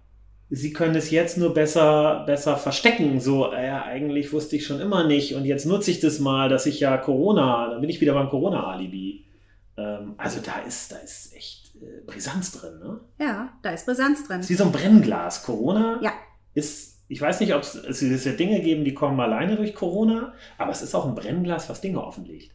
sie 0.49 0.73
können 0.73 0.95
es 0.95 1.11
jetzt 1.11 1.37
nur 1.37 1.53
besser, 1.53 2.23
besser 2.25 2.57
verstecken. 2.57 3.19
So, 3.19 3.51
ja, 3.53 3.83
eigentlich 3.83 4.33
wusste 4.33 4.55
ich 4.55 4.65
schon 4.65 4.79
immer 4.79 5.05
nicht 5.05 5.35
und 5.35 5.45
jetzt 5.45 5.65
nutze 5.65 5.91
ich 5.91 5.99
das 5.99 6.19
mal, 6.19 6.49
dass 6.49 6.65
ich 6.65 6.79
ja 6.79 6.97
Corona, 6.97 7.69
dann 7.69 7.81
bin 7.81 7.89
ich 7.89 8.01
wieder 8.01 8.13
beim 8.13 8.29
Corona-Alibi. 8.29 9.25
Ähm, 9.77 10.13
also 10.17 10.39
da 10.43 10.59
ist, 10.67 10.91
da 10.91 10.97
ist 10.97 11.35
echt 11.35 11.75
äh, 11.75 12.01
Brisanz 12.05 12.51
drin, 12.51 12.79
ne? 12.79 12.99
Ja, 13.19 13.53
da 13.63 13.71
ist 13.71 13.85
Brisanz 13.85 14.27
drin. 14.27 14.39
Es 14.39 14.45
ist 14.45 14.49
wie 14.51 14.55
so 14.55 14.65
ein 14.65 14.71
Brennglas. 14.71 15.43
Corona 15.43 15.99
ja. 16.01 16.11
ist, 16.53 16.92
ich 17.07 17.21
weiß 17.21 17.39
nicht, 17.39 17.53
ob 17.53 17.61
es, 17.61 17.75
es 17.75 18.37
Dinge 18.37 18.61
geben, 18.61 18.85
die 18.85 18.93
kommen 18.93 19.19
alleine 19.19 19.55
durch 19.55 19.75
Corona, 19.75 20.33
aber 20.57 20.71
es 20.71 20.81
ist 20.81 20.95
auch 20.95 21.05
ein 21.05 21.15
Brennglas, 21.15 21.69
was 21.69 21.81
Dinge 21.81 22.03
offenlegt. 22.03 22.51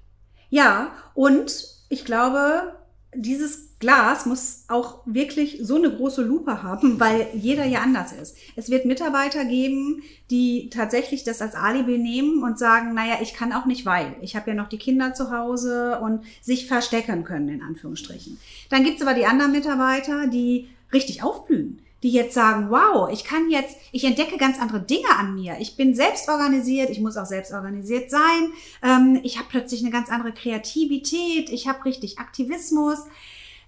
Ja, 0.50 0.92
und 1.14 1.66
ich 1.88 2.04
glaube, 2.04 2.74
dieses 3.14 3.78
Glas 3.78 4.26
muss 4.26 4.64
auch 4.68 5.02
wirklich 5.06 5.58
so 5.62 5.76
eine 5.76 5.90
große 5.90 6.22
Lupe 6.22 6.62
haben, 6.62 6.98
weil 7.00 7.28
jeder 7.32 7.64
ja 7.64 7.80
anders 7.80 8.12
ist. 8.12 8.36
Es 8.56 8.70
wird 8.70 8.84
Mitarbeiter 8.84 9.44
geben, 9.44 10.02
die 10.30 10.68
tatsächlich 10.70 11.24
das 11.24 11.40
als 11.40 11.54
Alibi 11.54 11.96
nehmen 11.96 12.42
und 12.42 12.58
sagen, 12.58 12.92
naja, 12.94 13.18
ich 13.22 13.34
kann 13.34 13.52
auch 13.52 13.66
nicht, 13.66 13.86
weil 13.86 14.16
ich 14.20 14.34
habe 14.36 14.50
ja 14.50 14.56
noch 14.56 14.68
die 14.68 14.78
Kinder 14.78 15.14
zu 15.14 15.30
Hause 15.30 16.00
und 16.00 16.24
sich 16.42 16.66
verstecken 16.66 17.24
können, 17.24 17.48
in 17.48 17.62
Anführungsstrichen. 17.62 18.38
Dann 18.68 18.84
gibt's 18.84 19.02
aber 19.02 19.14
die 19.14 19.26
anderen 19.26 19.52
Mitarbeiter, 19.52 20.26
die 20.26 20.68
richtig 20.92 21.22
aufblühen 21.22 21.80
die 22.02 22.12
jetzt 22.12 22.34
sagen, 22.34 22.70
wow, 22.70 23.10
ich 23.12 23.24
kann 23.24 23.50
jetzt, 23.50 23.76
ich 23.90 24.04
entdecke 24.04 24.36
ganz 24.36 24.60
andere 24.60 24.80
Dinge 24.80 25.08
an 25.18 25.34
mir. 25.34 25.56
Ich 25.58 25.76
bin 25.76 25.94
selbst 25.94 26.28
organisiert, 26.28 26.90
ich 26.90 27.00
muss 27.00 27.16
auch 27.16 27.26
selbst 27.26 27.52
organisiert 27.52 28.10
sein. 28.10 28.52
Ähm, 28.82 29.20
ich 29.24 29.38
habe 29.38 29.48
plötzlich 29.50 29.82
eine 29.82 29.90
ganz 29.90 30.08
andere 30.08 30.32
Kreativität, 30.32 31.50
ich 31.50 31.66
habe 31.66 31.84
richtig 31.84 32.18
Aktivismus. 32.18 32.98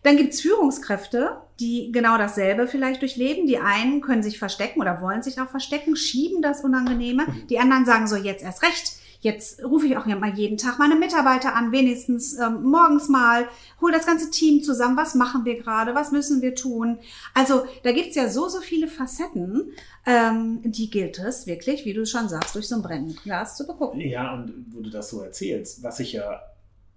Dann 0.03 0.17
gibt's 0.17 0.41
Führungskräfte, 0.41 1.37
die 1.59 1.93
genau 1.93 2.17
dasselbe 2.17 2.67
vielleicht 2.67 3.03
durchleben. 3.03 3.47
Die 3.47 3.59
einen 3.59 4.01
können 4.01 4.23
sich 4.23 4.39
verstecken 4.39 4.81
oder 4.81 5.03
wollen 5.03 5.23
sich 5.23 5.39
auch 5.41 5.51
verstecken, 5.51 5.95
schieben 5.95 6.41
das 6.41 6.65
Unangenehme. 6.65 7.27
Mhm. 7.27 7.47
Die 7.49 7.59
anderen 7.59 7.85
sagen 7.85 8.07
so, 8.07 8.17
jetzt 8.17 8.43
erst 8.43 8.63
recht 8.63 9.00
Jetzt 9.21 9.63
rufe 9.63 9.87
ich 9.87 9.97
auch 9.97 10.07
mal 10.07 10.35
jeden 10.35 10.57
Tag 10.57 10.79
meine 10.79 10.97
Mitarbeiter 10.97 11.55
an, 11.55 11.73
wenigstens 11.73 12.39
ähm, 12.39 12.63
morgens 12.63 13.09
mal, 13.09 13.47
hol 13.81 13.93
das 13.93 14.07
ganze 14.07 14.31
Team 14.31 14.63
zusammen, 14.63 14.97
was 14.97 15.15
machen 15.15 15.45
wir 15.45 15.61
gerade, 15.61 15.95
was 15.95 16.11
müssen 16.11 16.41
wir 16.41 16.55
tun. 16.55 16.99
Also 17.35 17.67
da 17.83 17.93
gibt's 17.93 18.17
ja 18.17 18.31
so, 18.31 18.49
so 18.49 18.61
viele 18.61 18.89
Facetten, 18.89 19.73
ähm, 20.07 20.61
die 20.65 20.89
gilt 20.89 21.19
es 21.19 21.47
wirklich, 21.47 21.85
wie 21.85 21.93
du 21.93 22.07
schon 22.07 22.31
sagst, 22.31 22.55
durch 22.55 22.67
so 22.67 22.77
ein 22.77 22.83
Brennglas 22.83 23.57
zu 23.57 23.67
begucken. 23.67 24.01
Ja, 24.01 24.33
und 24.33 24.67
wo 24.71 24.81
du 24.81 24.89
das 24.89 25.11
so 25.11 25.21
erzählst, 25.21 25.83
was 25.83 25.99
sich 25.99 26.15
ja 26.15 26.41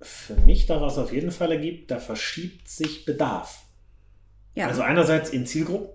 für 0.01 0.35
mich 0.35 0.65
daraus 0.65 0.97
auf 0.97 1.11
jeden 1.11 1.31
Fall 1.31 1.51
ergibt, 1.51 1.91
da 1.91 1.99
verschiebt 1.99 2.69
sich 2.69 3.03
Bedarf. 3.03 3.63
Ja. 4.55 4.67
Also 4.67 4.81
einerseits 4.81 5.29
in 5.29 5.45
Zielgruppen, 5.45 5.89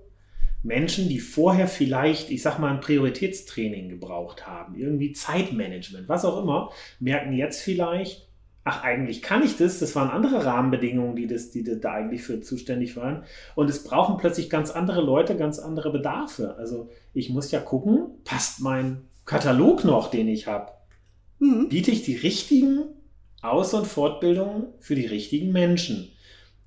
Menschen, 0.68 1.08
die 1.08 1.18
vorher 1.18 1.66
vielleicht, 1.66 2.30
ich 2.30 2.42
sag 2.42 2.58
mal, 2.58 2.70
ein 2.70 2.80
Prioritätstraining 2.80 3.88
gebraucht 3.88 4.46
haben, 4.46 4.76
irgendwie 4.76 5.12
Zeitmanagement, 5.12 6.08
was 6.08 6.24
auch 6.24 6.40
immer, 6.40 6.70
merken 7.00 7.32
jetzt 7.32 7.60
vielleicht, 7.62 8.28
ach, 8.64 8.84
eigentlich 8.84 9.22
kann 9.22 9.42
ich 9.42 9.56
das, 9.56 9.78
das 9.78 9.96
waren 9.96 10.10
andere 10.10 10.44
Rahmenbedingungen, 10.44 11.16
die, 11.16 11.26
das, 11.26 11.50
die 11.50 11.64
da 11.64 11.92
eigentlich 11.92 12.22
für 12.22 12.40
zuständig 12.40 12.96
waren. 12.96 13.24
Und 13.54 13.70
es 13.70 13.82
brauchen 13.82 14.18
plötzlich 14.18 14.50
ganz 14.50 14.70
andere 14.70 15.00
Leute, 15.00 15.36
ganz 15.36 15.58
andere 15.58 15.90
Bedarfe. 15.90 16.54
Also 16.58 16.90
ich 17.14 17.30
muss 17.30 17.50
ja 17.50 17.60
gucken, 17.60 18.10
passt 18.24 18.60
mein 18.60 19.02
Katalog 19.24 19.84
noch, 19.84 20.10
den 20.10 20.28
ich 20.28 20.46
habe? 20.46 20.72
Mhm. 21.38 21.68
Biete 21.70 21.90
ich 21.90 22.02
die 22.02 22.16
richtigen 22.16 22.84
Aus- 23.40 23.74
und 23.74 23.86
Fortbildungen 23.86 24.66
für 24.80 24.94
die 24.94 25.06
richtigen 25.06 25.50
Menschen? 25.50 26.12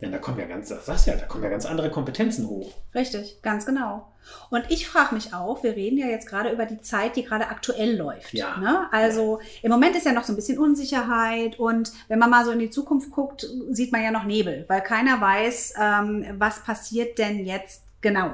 Denn 0.02 0.12
da 0.12 0.18
kommen 0.18 0.40
ja 0.40 0.46
ganz, 0.46 0.70
das 0.70 0.86
sagst 0.86 1.06
ja, 1.06 1.16
da 1.16 1.26
kommen 1.26 1.44
ja 1.44 1.50
ganz 1.50 1.66
andere 1.66 1.92
Kompetenzen 1.92 2.48
hoch. 2.48 2.74
Richtig, 2.96 3.42
ganz 3.44 3.66
genau. 3.66 4.08
Und 4.50 4.70
ich 4.70 4.88
frage 4.88 5.14
mich 5.14 5.34
auch, 5.34 5.64
wir 5.64 5.76
reden 5.76 5.98
ja 5.98 6.08
jetzt 6.08 6.28
gerade 6.28 6.50
über 6.50 6.66
die 6.66 6.82
Zeit, 6.82 7.16
die 7.16 7.24
gerade 7.24 7.48
aktuell 7.48 7.96
läuft. 7.96 8.34
Ja. 8.34 8.58
Ne? 8.58 8.88
Also 8.92 9.40
im 9.62 9.72
Moment 9.72 9.96
ist 9.96 10.06
ja 10.06 10.14
noch 10.14 10.24
so 10.24 10.34
ein 10.34 10.36
bisschen 10.36 10.58
Unsicherheit 10.58 11.60
und 11.60 11.92
wenn 12.08 12.20
man 12.20 12.30
mal 12.30 12.46
so 12.46 12.52
in 12.52 12.60
die 12.60 12.70
Zukunft 12.70 13.12
guckt, 13.12 13.48
sieht 13.70 13.92
man 13.92 14.04
ja 14.04 14.12
noch 14.12 14.24
Nebel, 14.24 14.66
weil 14.68 14.82
keiner 14.82 15.22
weiß, 15.22 15.74
ähm, 15.80 16.26
was 16.38 16.64
passiert 16.64 17.18
denn 17.18 17.46
jetzt 17.46 17.84
genau. 18.02 18.34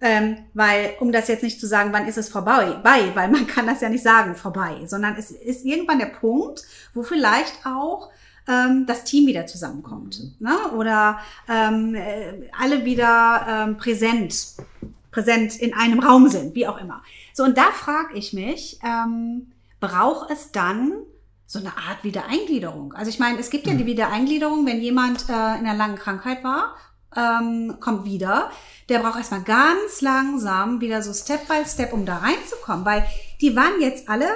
Ähm, 0.00 0.38
weil, 0.52 0.94
um 0.98 1.12
das 1.12 1.28
jetzt 1.28 1.44
nicht 1.44 1.60
zu 1.60 1.66
sagen, 1.68 1.92
wann 1.92 2.08
ist 2.08 2.18
es 2.18 2.28
vorbei, 2.28 2.80
weil 2.82 3.28
man 3.28 3.46
kann 3.46 3.66
das 3.66 3.80
ja 3.80 3.88
nicht 3.88 4.02
sagen, 4.02 4.34
vorbei, 4.34 4.80
sondern 4.86 5.16
es 5.16 5.30
ist 5.30 5.64
irgendwann 5.64 6.00
der 6.00 6.06
Punkt, 6.06 6.64
wo 6.92 7.02
vielleicht 7.02 7.64
auch 7.64 8.10
ähm, 8.48 8.86
das 8.86 9.04
Team 9.04 9.26
wieder 9.26 9.46
zusammenkommt. 9.46 10.20
Mhm. 10.20 10.46
Ne? 10.46 10.70
Oder 10.76 11.18
ähm, 11.48 11.94
äh, 11.94 12.48
alle 12.58 12.84
wieder 12.84 13.46
ähm, 13.48 13.76
präsent, 13.76 14.34
präsent 15.10 15.56
in 15.56 15.74
einem 15.74 16.00
Raum 16.00 16.28
sind, 16.28 16.54
wie 16.54 16.66
auch 16.66 16.78
immer. 16.78 17.02
So, 17.32 17.44
und 17.44 17.56
da 17.56 17.70
frage 17.72 18.14
ich 18.14 18.32
mich, 18.32 18.78
ähm, 18.82 19.52
braucht 19.80 20.30
es 20.30 20.52
dann 20.52 20.92
so 21.46 21.58
eine 21.58 21.76
Art 21.76 22.02
Wiedereingliederung? 22.02 22.94
Also 22.94 23.10
ich 23.10 23.18
meine, 23.18 23.38
es 23.38 23.50
gibt 23.50 23.66
ja 23.66 23.74
die 23.74 23.84
mhm. 23.84 23.88
Wiedereingliederung, 23.88 24.66
wenn 24.66 24.80
jemand 24.80 25.28
äh, 25.28 25.32
in 25.32 25.66
einer 25.66 25.74
langen 25.74 25.96
Krankheit 25.96 26.42
war, 26.44 26.76
ähm, 27.16 27.76
kommt 27.80 28.04
wieder. 28.04 28.50
Der 28.88 28.98
braucht 28.98 29.18
erstmal 29.18 29.42
ganz 29.42 30.00
langsam 30.00 30.80
wieder 30.80 31.02
so 31.02 31.12
Step 31.12 31.46
by 31.46 31.64
Step, 31.66 31.92
um 31.92 32.06
da 32.06 32.18
reinzukommen, 32.18 32.84
weil 32.84 33.06
die 33.40 33.54
waren 33.54 33.80
jetzt 33.80 34.08
alle 34.08 34.28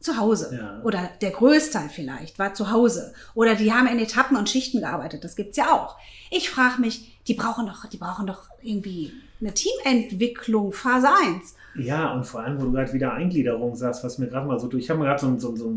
zu 0.00 0.16
Hause. 0.16 0.56
Ja. 0.56 0.80
Oder 0.82 1.10
der 1.20 1.30
Größteil 1.30 1.88
vielleicht 1.88 2.38
war 2.38 2.54
zu 2.54 2.70
Hause. 2.70 3.12
Oder 3.34 3.54
die 3.54 3.72
haben 3.72 3.86
in 3.86 3.98
Etappen 3.98 4.36
und 4.36 4.48
Schichten 4.48 4.80
gearbeitet. 4.80 5.24
Das 5.24 5.36
gibt's 5.36 5.56
ja 5.56 5.72
auch. 5.72 5.96
Ich 6.30 6.50
frage 6.50 6.80
mich, 6.80 7.18
die 7.26 7.34
brauchen 7.34 7.66
doch, 7.66 7.86
die 7.86 7.98
brauchen 7.98 8.26
doch 8.26 8.44
irgendwie 8.62 9.12
eine 9.40 9.52
Teamentwicklung, 9.54 10.72
Phase 10.72 11.08
1. 11.08 11.54
Ja, 11.76 12.12
und 12.12 12.24
vor 12.24 12.40
allem, 12.40 12.60
wo 12.60 12.64
du 12.64 12.72
gerade 12.72 12.92
wieder 12.92 13.12
Eingliederung 13.12 13.76
sagst, 13.76 14.02
was 14.02 14.18
mir 14.18 14.28
gerade 14.28 14.46
mal 14.46 14.58
so 14.58 14.68
durch, 14.68 14.84
ich 14.84 14.90
habe 14.90 15.00
mir 15.00 15.06
gerade 15.06 15.20
so, 15.20 15.38
so, 15.38 15.56
so, 15.56 15.74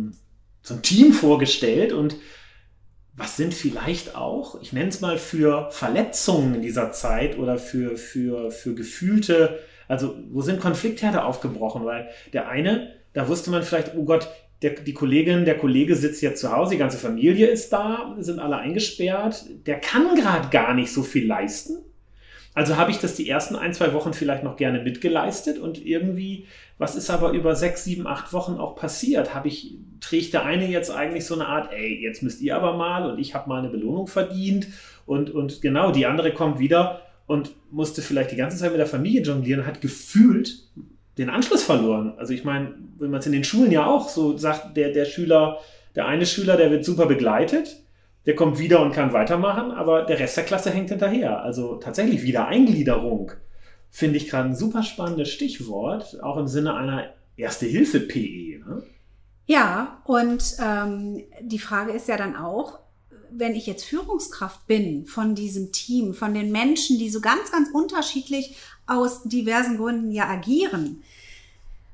so 0.61 0.73
ein 0.73 0.81
Team 0.81 1.13
vorgestellt 1.13 1.93
und 1.93 2.15
was 3.15 3.37
sind 3.37 3.53
vielleicht 3.53 4.15
auch, 4.15 4.59
ich 4.61 4.73
nenne 4.73 4.89
es 4.89 5.01
mal 5.01 5.17
für 5.17 5.69
Verletzungen 5.71 6.55
in 6.55 6.61
dieser 6.61 6.91
Zeit 6.91 7.37
oder 7.37 7.57
für, 7.57 7.95
für, 7.95 8.49
für 8.49 8.73
gefühlte, 8.73 9.59
also 9.87 10.15
wo 10.31 10.41
sind 10.41 10.59
Konfliktherde 10.59 11.23
aufgebrochen, 11.23 11.85
weil 11.85 12.09
der 12.31 12.49
eine 12.49 12.95
da 13.13 13.27
wusste 13.27 13.51
man 13.51 13.63
vielleicht, 13.63 13.95
oh 13.95 14.03
Gott, 14.05 14.27
der, 14.61 14.71
die 14.71 14.93
Kollegin, 14.93 15.45
der 15.45 15.57
Kollege 15.57 15.95
sitzt 15.95 16.21
jetzt 16.21 16.39
zu 16.39 16.51
Hause, 16.51 16.71
die 16.71 16.77
ganze 16.77 16.97
Familie 16.97 17.47
ist 17.47 17.71
da, 17.71 18.15
sind 18.19 18.39
alle 18.39 18.57
eingesperrt. 18.57 19.45
Der 19.65 19.79
kann 19.79 20.15
gerade 20.15 20.49
gar 20.49 20.73
nicht 20.73 20.91
so 20.91 21.03
viel 21.03 21.27
leisten. 21.27 21.77
Also 22.55 22.77
habe 22.77 22.91
ich 22.91 22.99
das 22.99 23.15
die 23.15 23.27
ersten 23.27 23.55
ein, 23.55 23.73
zwei 23.73 23.93
Wochen 23.93 24.13
vielleicht 24.13 24.43
noch 24.43 24.57
gerne 24.57 24.81
mitgeleistet 24.81 25.57
und 25.57 25.83
irgendwie, 25.83 26.45
was 26.77 26.95
ist 26.95 27.09
aber 27.09 27.31
über 27.31 27.55
sechs, 27.55 27.83
sieben, 27.83 28.05
acht 28.05 28.31
Wochen 28.31 28.53
auch 28.53 28.75
passiert? 28.75 29.33
Habe 29.33 29.47
ich, 29.47 29.75
trägt 29.99 30.33
der 30.33 30.45
eine 30.45 30.67
jetzt 30.67 30.91
eigentlich 30.91 31.25
so 31.25 31.33
eine 31.33 31.47
Art, 31.47 31.73
ey, 31.73 31.99
jetzt 32.01 32.21
müsst 32.21 32.41
ihr 32.41 32.55
aber 32.55 32.77
mal 32.77 33.09
und 33.09 33.19
ich 33.19 33.33
habe 33.33 33.49
mal 33.49 33.59
eine 33.59 33.69
Belohnung 33.69 34.07
verdient 34.07 34.67
und, 35.05 35.31
und 35.31 35.61
genau, 35.61 35.91
die 35.91 36.05
andere 36.05 36.31
kommt 36.31 36.59
wieder 36.59 37.01
und 37.25 37.55
musste 37.71 38.03
vielleicht 38.03 38.31
die 38.31 38.35
ganze 38.35 38.57
Zeit 38.57 38.71
mit 38.71 38.79
der 38.79 38.87
Familie 38.87 39.23
jonglieren, 39.23 39.65
hat 39.65 39.81
gefühlt 39.81 40.67
den 41.17 41.29
Anschluss 41.29 41.63
verloren. 41.63 42.13
Also 42.17 42.33
ich 42.33 42.43
meine, 42.43 42.75
wenn 42.97 43.11
man 43.11 43.19
es 43.19 43.25
in 43.25 43.31
den 43.31 43.43
Schulen 43.43 43.71
ja 43.71 43.85
auch 43.85 44.09
so 44.09 44.37
sagt, 44.37 44.75
der, 44.77 44.91
der 44.91 45.05
Schüler, 45.05 45.59
der 45.95 46.07
eine 46.07 46.25
Schüler, 46.25 46.57
der 46.57 46.71
wird 46.71 46.85
super 46.85 47.05
begleitet, 47.05 47.83
der 48.25 48.35
kommt 48.35 48.57
wieder 48.57 48.81
und 48.81 48.93
kann 48.93 49.13
weitermachen, 49.13 49.71
aber 49.71 50.03
der 50.03 50.19
Rest 50.19 50.37
der 50.37 50.45
Klasse 50.45 50.71
hängt 50.71 50.89
hinterher. 50.89 51.41
Also 51.41 51.75
tatsächlich 51.75 52.23
wieder 52.23 52.47
Eingliederung 52.47 53.31
finde 53.89 54.17
ich 54.17 54.29
gerade 54.29 54.49
ein 54.49 54.55
super 54.55 54.81
spannendes 54.81 55.29
Stichwort, 55.29 56.21
auch 56.23 56.37
im 56.37 56.47
Sinne 56.47 56.73
einer 56.75 57.13
Erste-Hilfe-PE. 57.37 58.59
Ne? 58.65 58.83
Ja, 59.45 60.01
und 60.05 60.55
ähm, 60.59 61.23
die 61.41 61.59
Frage 61.59 61.91
ist 61.91 62.07
ja 62.07 62.17
dann 62.17 62.35
auch, 62.35 62.79
wenn 63.35 63.55
ich 63.55 63.65
jetzt 63.65 63.83
Führungskraft 63.83 64.67
bin 64.67 65.05
von 65.05 65.35
diesem 65.35 65.71
Team, 65.71 66.13
von 66.13 66.33
den 66.33 66.51
Menschen, 66.51 66.97
die 66.97 67.09
so 67.09 67.19
ganz, 67.19 67.51
ganz 67.51 67.69
unterschiedlich 67.73 68.55
aus 68.87 69.23
diversen 69.23 69.77
Gründen 69.77 70.11
ja 70.11 70.27
agieren, 70.27 71.03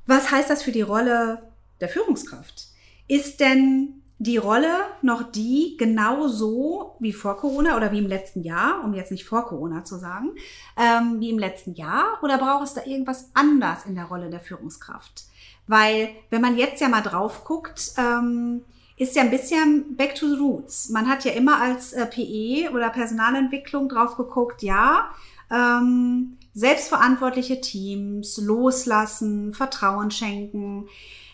was 0.08 0.32
heißt 0.32 0.50
das 0.50 0.64
für 0.64 0.72
die 0.72 0.82
Rolle 0.82 1.42
der 1.82 1.90
Führungskraft? 1.90 2.68
Ist 3.08 3.40
denn 3.40 4.00
die 4.18 4.38
Rolle 4.38 4.74
noch 5.02 5.32
die 5.32 5.76
genauso 5.78 6.96
wie 7.00 7.14
vor 7.14 7.38
Corona 7.38 7.78
oder 7.78 7.92
wie 7.92 8.00
im 8.00 8.08
letzten 8.08 8.44
Jahr, 8.44 8.84
um 8.84 8.94
jetzt 8.94 9.12
nicht 9.12 9.24
vor 9.24 9.46
Corona 9.46 9.86
zu 9.86 9.98
sagen, 9.98 10.32
ähm, 10.78 11.20
wie 11.20 11.30
im 11.30 11.40
letzten 11.40 11.74
Jahr? 11.76 12.20
Oder 12.22 12.38
braucht 12.38 12.66
es 12.66 12.74
da 12.74 12.86
irgendwas 12.86 13.30
anders 13.34 13.86
in 13.86 13.96
der 13.96 14.06
Rolle 14.06 14.30
der 14.30 14.42
Führungskraft? 14.42 15.24
Weil, 15.68 16.10
wenn 16.32 16.42
man 16.42 16.58
jetzt 16.58 16.82
ja 16.82 16.90
mal 16.90 17.02
drauf 17.02 17.46
guckt, 17.46 17.94
ähm, 17.98 18.66
ist 18.98 19.16
ja 19.16 19.22
ein 19.22 19.32
bisschen 19.32 19.96
back 19.96 20.16
to 20.16 20.28
the 20.28 20.36
roots. 20.36 20.90
Man 20.90 21.08
hat 21.08 21.24
ja 21.24 21.32
immer 21.32 21.62
als 21.62 21.94
äh, 21.94 22.06
PE 22.06 22.72
oder 22.74 22.90
Personalentwicklung 22.90 23.88
drauf 23.88 24.18
geguckt, 24.18 24.64
ja, 24.64 25.12
ähm, 25.50 26.38
selbstverantwortliche 26.60 27.62
Teams, 27.62 28.38
loslassen, 28.38 29.54
Vertrauen 29.54 30.12
schenken. 30.12 30.88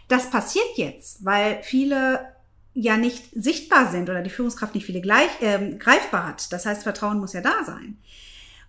Das 0.07 0.29
passiert 0.29 0.77
jetzt, 0.77 1.25
weil 1.25 1.61
viele 1.63 2.35
ja 2.73 2.97
nicht 2.97 3.23
sichtbar 3.33 3.89
sind 3.89 4.09
oder 4.09 4.21
die 4.21 4.29
Führungskraft 4.29 4.75
nicht 4.75 4.85
viele 4.85 5.01
gleich, 5.01 5.29
äh, 5.41 5.75
greifbar 5.79 6.27
hat. 6.27 6.51
Das 6.51 6.65
heißt, 6.65 6.83
Vertrauen 6.83 7.19
muss 7.19 7.33
ja 7.33 7.41
da 7.41 7.63
sein. 7.65 7.97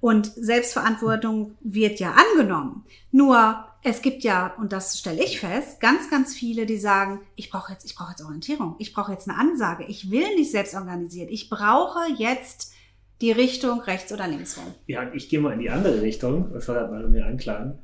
Und 0.00 0.32
Selbstverantwortung 0.36 1.56
wird 1.60 1.98
ja 1.98 2.14
angenommen. 2.14 2.84
Nur 3.10 3.64
es 3.82 4.02
gibt 4.02 4.24
ja, 4.24 4.54
und 4.58 4.72
das 4.72 4.98
stelle 4.98 5.22
ich 5.22 5.40
fest, 5.40 5.80
ganz, 5.80 6.10
ganz 6.10 6.34
viele, 6.34 6.66
die 6.66 6.78
sagen, 6.78 7.20
ich 7.34 7.50
brauche 7.50 7.72
jetzt, 7.72 7.84
ich 7.84 7.94
brauche 7.94 8.10
jetzt 8.10 8.22
Orientierung, 8.22 8.76
ich 8.78 8.92
brauche 8.92 9.12
jetzt 9.12 9.28
eine 9.28 9.38
Ansage, 9.38 9.84
ich 9.84 10.10
will 10.10 10.34
nicht 10.34 10.50
selbst 10.50 10.74
organisiert, 10.74 11.30
ich 11.30 11.48
brauche 11.48 12.00
jetzt 12.16 12.72
die 13.20 13.32
Richtung 13.32 13.80
rechts 13.80 14.12
oder 14.12 14.28
links 14.28 14.56
rum. 14.58 14.74
Ja, 14.86 15.10
ich 15.14 15.28
gehe 15.28 15.40
mal 15.40 15.52
in 15.52 15.60
die 15.60 15.70
andere 15.70 16.02
Richtung, 16.02 16.52
das 16.52 16.68
war 16.68 16.88
mal 16.88 17.08
mir 17.08 17.26
anklagen. 17.26 17.78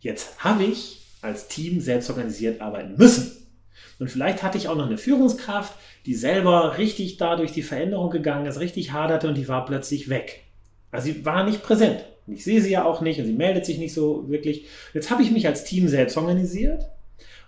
Jetzt 0.00 0.42
habe 0.44 0.64
ich 0.64 1.02
als 1.20 1.48
Team 1.48 1.80
selbst 1.80 2.08
organisiert 2.10 2.60
arbeiten 2.60 2.96
müssen. 2.96 3.32
Und 3.98 4.10
vielleicht 4.10 4.42
hatte 4.42 4.58
ich 4.58 4.68
auch 4.68 4.76
noch 4.76 4.86
eine 4.86 4.98
Führungskraft, 4.98 5.74
die 6.06 6.14
selber 6.14 6.78
richtig 6.78 7.16
da 7.16 7.36
durch 7.36 7.52
die 7.52 7.62
Veränderung 7.62 8.10
gegangen 8.10 8.46
ist, 8.46 8.60
richtig 8.60 8.92
haderte 8.92 9.28
und 9.28 9.36
die 9.36 9.48
war 9.48 9.66
plötzlich 9.66 10.08
weg. 10.08 10.44
Also 10.90 11.06
sie 11.06 11.24
war 11.24 11.44
nicht 11.44 11.62
präsent. 11.62 12.04
Ich 12.26 12.44
sehe 12.44 12.60
sie 12.60 12.70
ja 12.70 12.84
auch 12.84 13.00
nicht 13.00 13.18
und 13.18 13.26
sie 13.26 13.32
meldet 13.32 13.66
sich 13.66 13.78
nicht 13.78 13.94
so 13.94 14.28
wirklich. 14.28 14.66
Jetzt 14.94 15.10
habe 15.10 15.22
ich 15.22 15.30
mich 15.30 15.46
als 15.46 15.64
Team 15.64 15.88
selbst 15.88 16.16
organisiert 16.16 16.88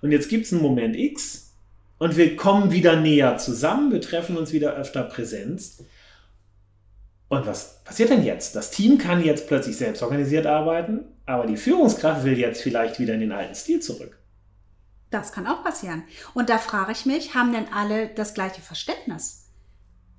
und 0.02 0.10
jetzt 0.10 0.28
gibt 0.28 0.46
es 0.46 0.52
einen 0.52 0.62
Moment 0.62 0.96
X 0.96 1.54
und 1.98 2.16
wir 2.16 2.34
kommen 2.36 2.72
wieder 2.72 3.00
näher 3.00 3.36
zusammen, 3.38 3.92
wir 3.92 4.00
treffen 4.00 4.36
uns 4.36 4.52
wieder 4.52 4.74
öfter 4.74 5.02
Präsenz. 5.02 5.84
Und 7.30 7.46
was 7.46 7.84
passiert 7.84 8.10
denn 8.10 8.24
jetzt? 8.24 8.56
Das 8.56 8.72
Team 8.72 8.98
kann 8.98 9.24
jetzt 9.24 9.46
plötzlich 9.46 9.76
selbst 9.76 10.02
organisiert 10.02 10.46
arbeiten, 10.46 11.04
aber 11.26 11.46
die 11.46 11.56
Führungskraft 11.56 12.24
will 12.24 12.36
jetzt 12.36 12.60
vielleicht 12.60 12.98
wieder 12.98 13.14
in 13.14 13.20
den 13.20 13.30
alten 13.30 13.54
Stil 13.54 13.78
zurück. 13.78 14.18
Das 15.10 15.30
kann 15.30 15.46
auch 15.46 15.62
passieren. 15.62 16.02
Und 16.34 16.50
da 16.50 16.58
frage 16.58 16.90
ich 16.90 17.06
mich, 17.06 17.32
haben 17.32 17.52
denn 17.52 17.72
alle 17.72 18.08
das 18.08 18.34
gleiche 18.34 18.60
Verständnis? 18.60 19.46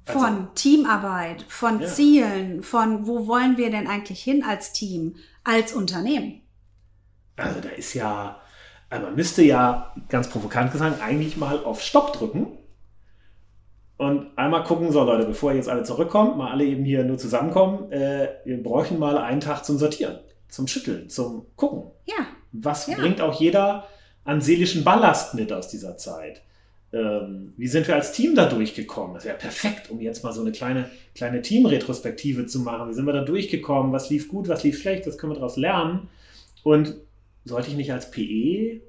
Von 0.06 0.24
also, 0.24 0.48
Teamarbeit, 0.56 1.44
von 1.50 1.82
ja. 1.82 1.88
Zielen, 1.88 2.64
von 2.64 3.06
wo 3.06 3.28
wollen 3.28 3.58
wir 3.58 3.72
denn 3.72 3.88
eigentlich 3.88 4.24
hin 4.24 4.46
als 4.48 4.72
Team, 4.72 5.18
als 5.44 5.74
Unternehmen? 5.74 6.42
Also 7.36 7.60
da 7.60 7.70
ist 7.70 7.94
ja, 7.94 8.40
also 8.90 9.08
man 9.08 9.16
müsste 9.16 9.44
ja 9.44 9.94
ganz 10.08 10.30
provokant 10.30 10.72
gesagt 10.72 11.02
eigentlich 11.02 11.36
mal 11.36 11.62
auf 11.66 11.82
Stopp 11.82 12.14
drücken 12.14 12.58
und 14.02 14.38
einmal 14.38 14.64
gucken, 14.64 14.92
so 14.92 15.04
Leute, 15.04 15.26
bevor 15.26 15.52
ihr 15.52 15.58
jetzt 15.58 15.70
alle 15.70 15.84
zurückkommt, 15.84 16.38
mal 16.38 16.52
alle 16.52 16.66
eben 16.66 16.84
hier 16.84 17.04
nur 17.04 17.18
zusammenkommen, 17.18 17.92
äh, 17.92 18.30
wir 18.46 18.62
bräuchten 18.62 19.00
mal 19.00 19.18
einen 19.18 19.42
Tag 19.42 19.64
zum 19.64 19.78
Sortieren, 19.78 20.20
zum 20.50 20.68
Schütteln, 20.68 21.10
zum 21.10 21.46
Gucken. 21.56 21.92
Ja. 22.06 22.28
Was 22.52 22.88
ja. 22.88 22.98
bringt 22.98 23.22
auch 23.22 23.40
jeder 23.40 23.88
an 24.24 24.42
seelischen 24.42 24.84
Ballast 24.84 25.36
mit 25.36 25.54
aus 25.54 25.70
dieser 25.70 25.98
Zeit? 25.98 26.42
ähm, 26.94 27.54
wie 27.58 27.68
sind 27.68 27.88
wir 27.88 27.96
als 27.96 28.12
Team 28.12 28.36
da 28.36 28.48
durchgekommen? 28.48 29.14
Das 29.14 29.26
wäre 29.26 29.38
perfekt, 29.38 29.90
um 29.90 30.02
jetzt 30.02 30.24
mal 30.24 30.34
so 30.34 30.42
eine 30.42 30.52
kleine, 30.52 30.90
kleine 31.16 31.42
Teamretrospektive 31.42 32.48
zu 32.48 32.60
machen. 32.60 32.90
Wie 32.90 32.94
sind 32.94 33.06
wir 33.06 33.14
da 33.14 33.24
durchgekommen? 33.24 33.94
Was 33.94 34.10
lief 34.10 34.28
gut, 34.28 34.48
was 34.48 34.64
lief 34.64 34.80
schlecht? 34.80 35.08
Was 35.08 35.18
können 35.18 35.32
wir 35.32 35.36
daraus 35.36 35.58
lernen? 35.58 36.10
Und 36.64 36.96
sollte 37.46 37.70
ich 37.70 37.76
nicht 37.76 37.94
als 37.94 38.12
PE 38.12 38.82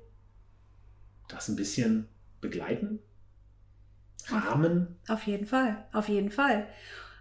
das 1.28 1.48
ein 1.48 1.56
bisschen 1.56 2.08
begleiten? 2.40 2.98
Rahmen. 4.30 4.96
Auf 5.08 5.26
jeden 5.26 5.46
Fall, 5.46 5.84
auf 5.92 6.08
jeden 6.08 6.30
Fall. 6.30 6.66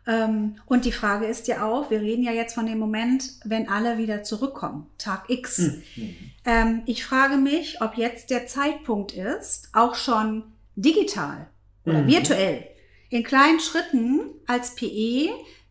Ähm, 0.07 0.55
und 0.65 0.85
die 0.85 0.91
Frage 0.91 1.25
ist 1.25 1.47
ja 1.47 1.63
auch, 1.65 1.91
wir 1.91 2.01
reden 2.01 2.23
ja 2.23 2.31
jetzt 2.31 2.55
von 2.55 2.65
dem 2.65 2.79
Moment, 2.79 3.23
wenn 3.45 3.69
alle 3.69 3.97
wieder 3.97 4.23
zurückkommen, 4.23 4.87
Tag 4.97 5.29
X. 5.29 5.59
Mhm. 5.95 6.81
Ich 6.87 7.05
frage 7.05 7.37
mich, 7.37 7.81
ob 7.81 7.95
jetzt 7.97 8.31
der 8.31 8.47
Zeitpunkt 8.47 9.11
ist, 9.11 9.69
auch 9.73 9.93
schon 9.93 10.43
digital 10.75 11.47
oder 11.85 12.01
Mhm. 12.01 12.07
virtuell, 12.07 12.63
in 13.09 13.23
kleinen 13.23 13.59
Schritten 13.59 14.21
als 14.47 14.73
PE 14.75 15.29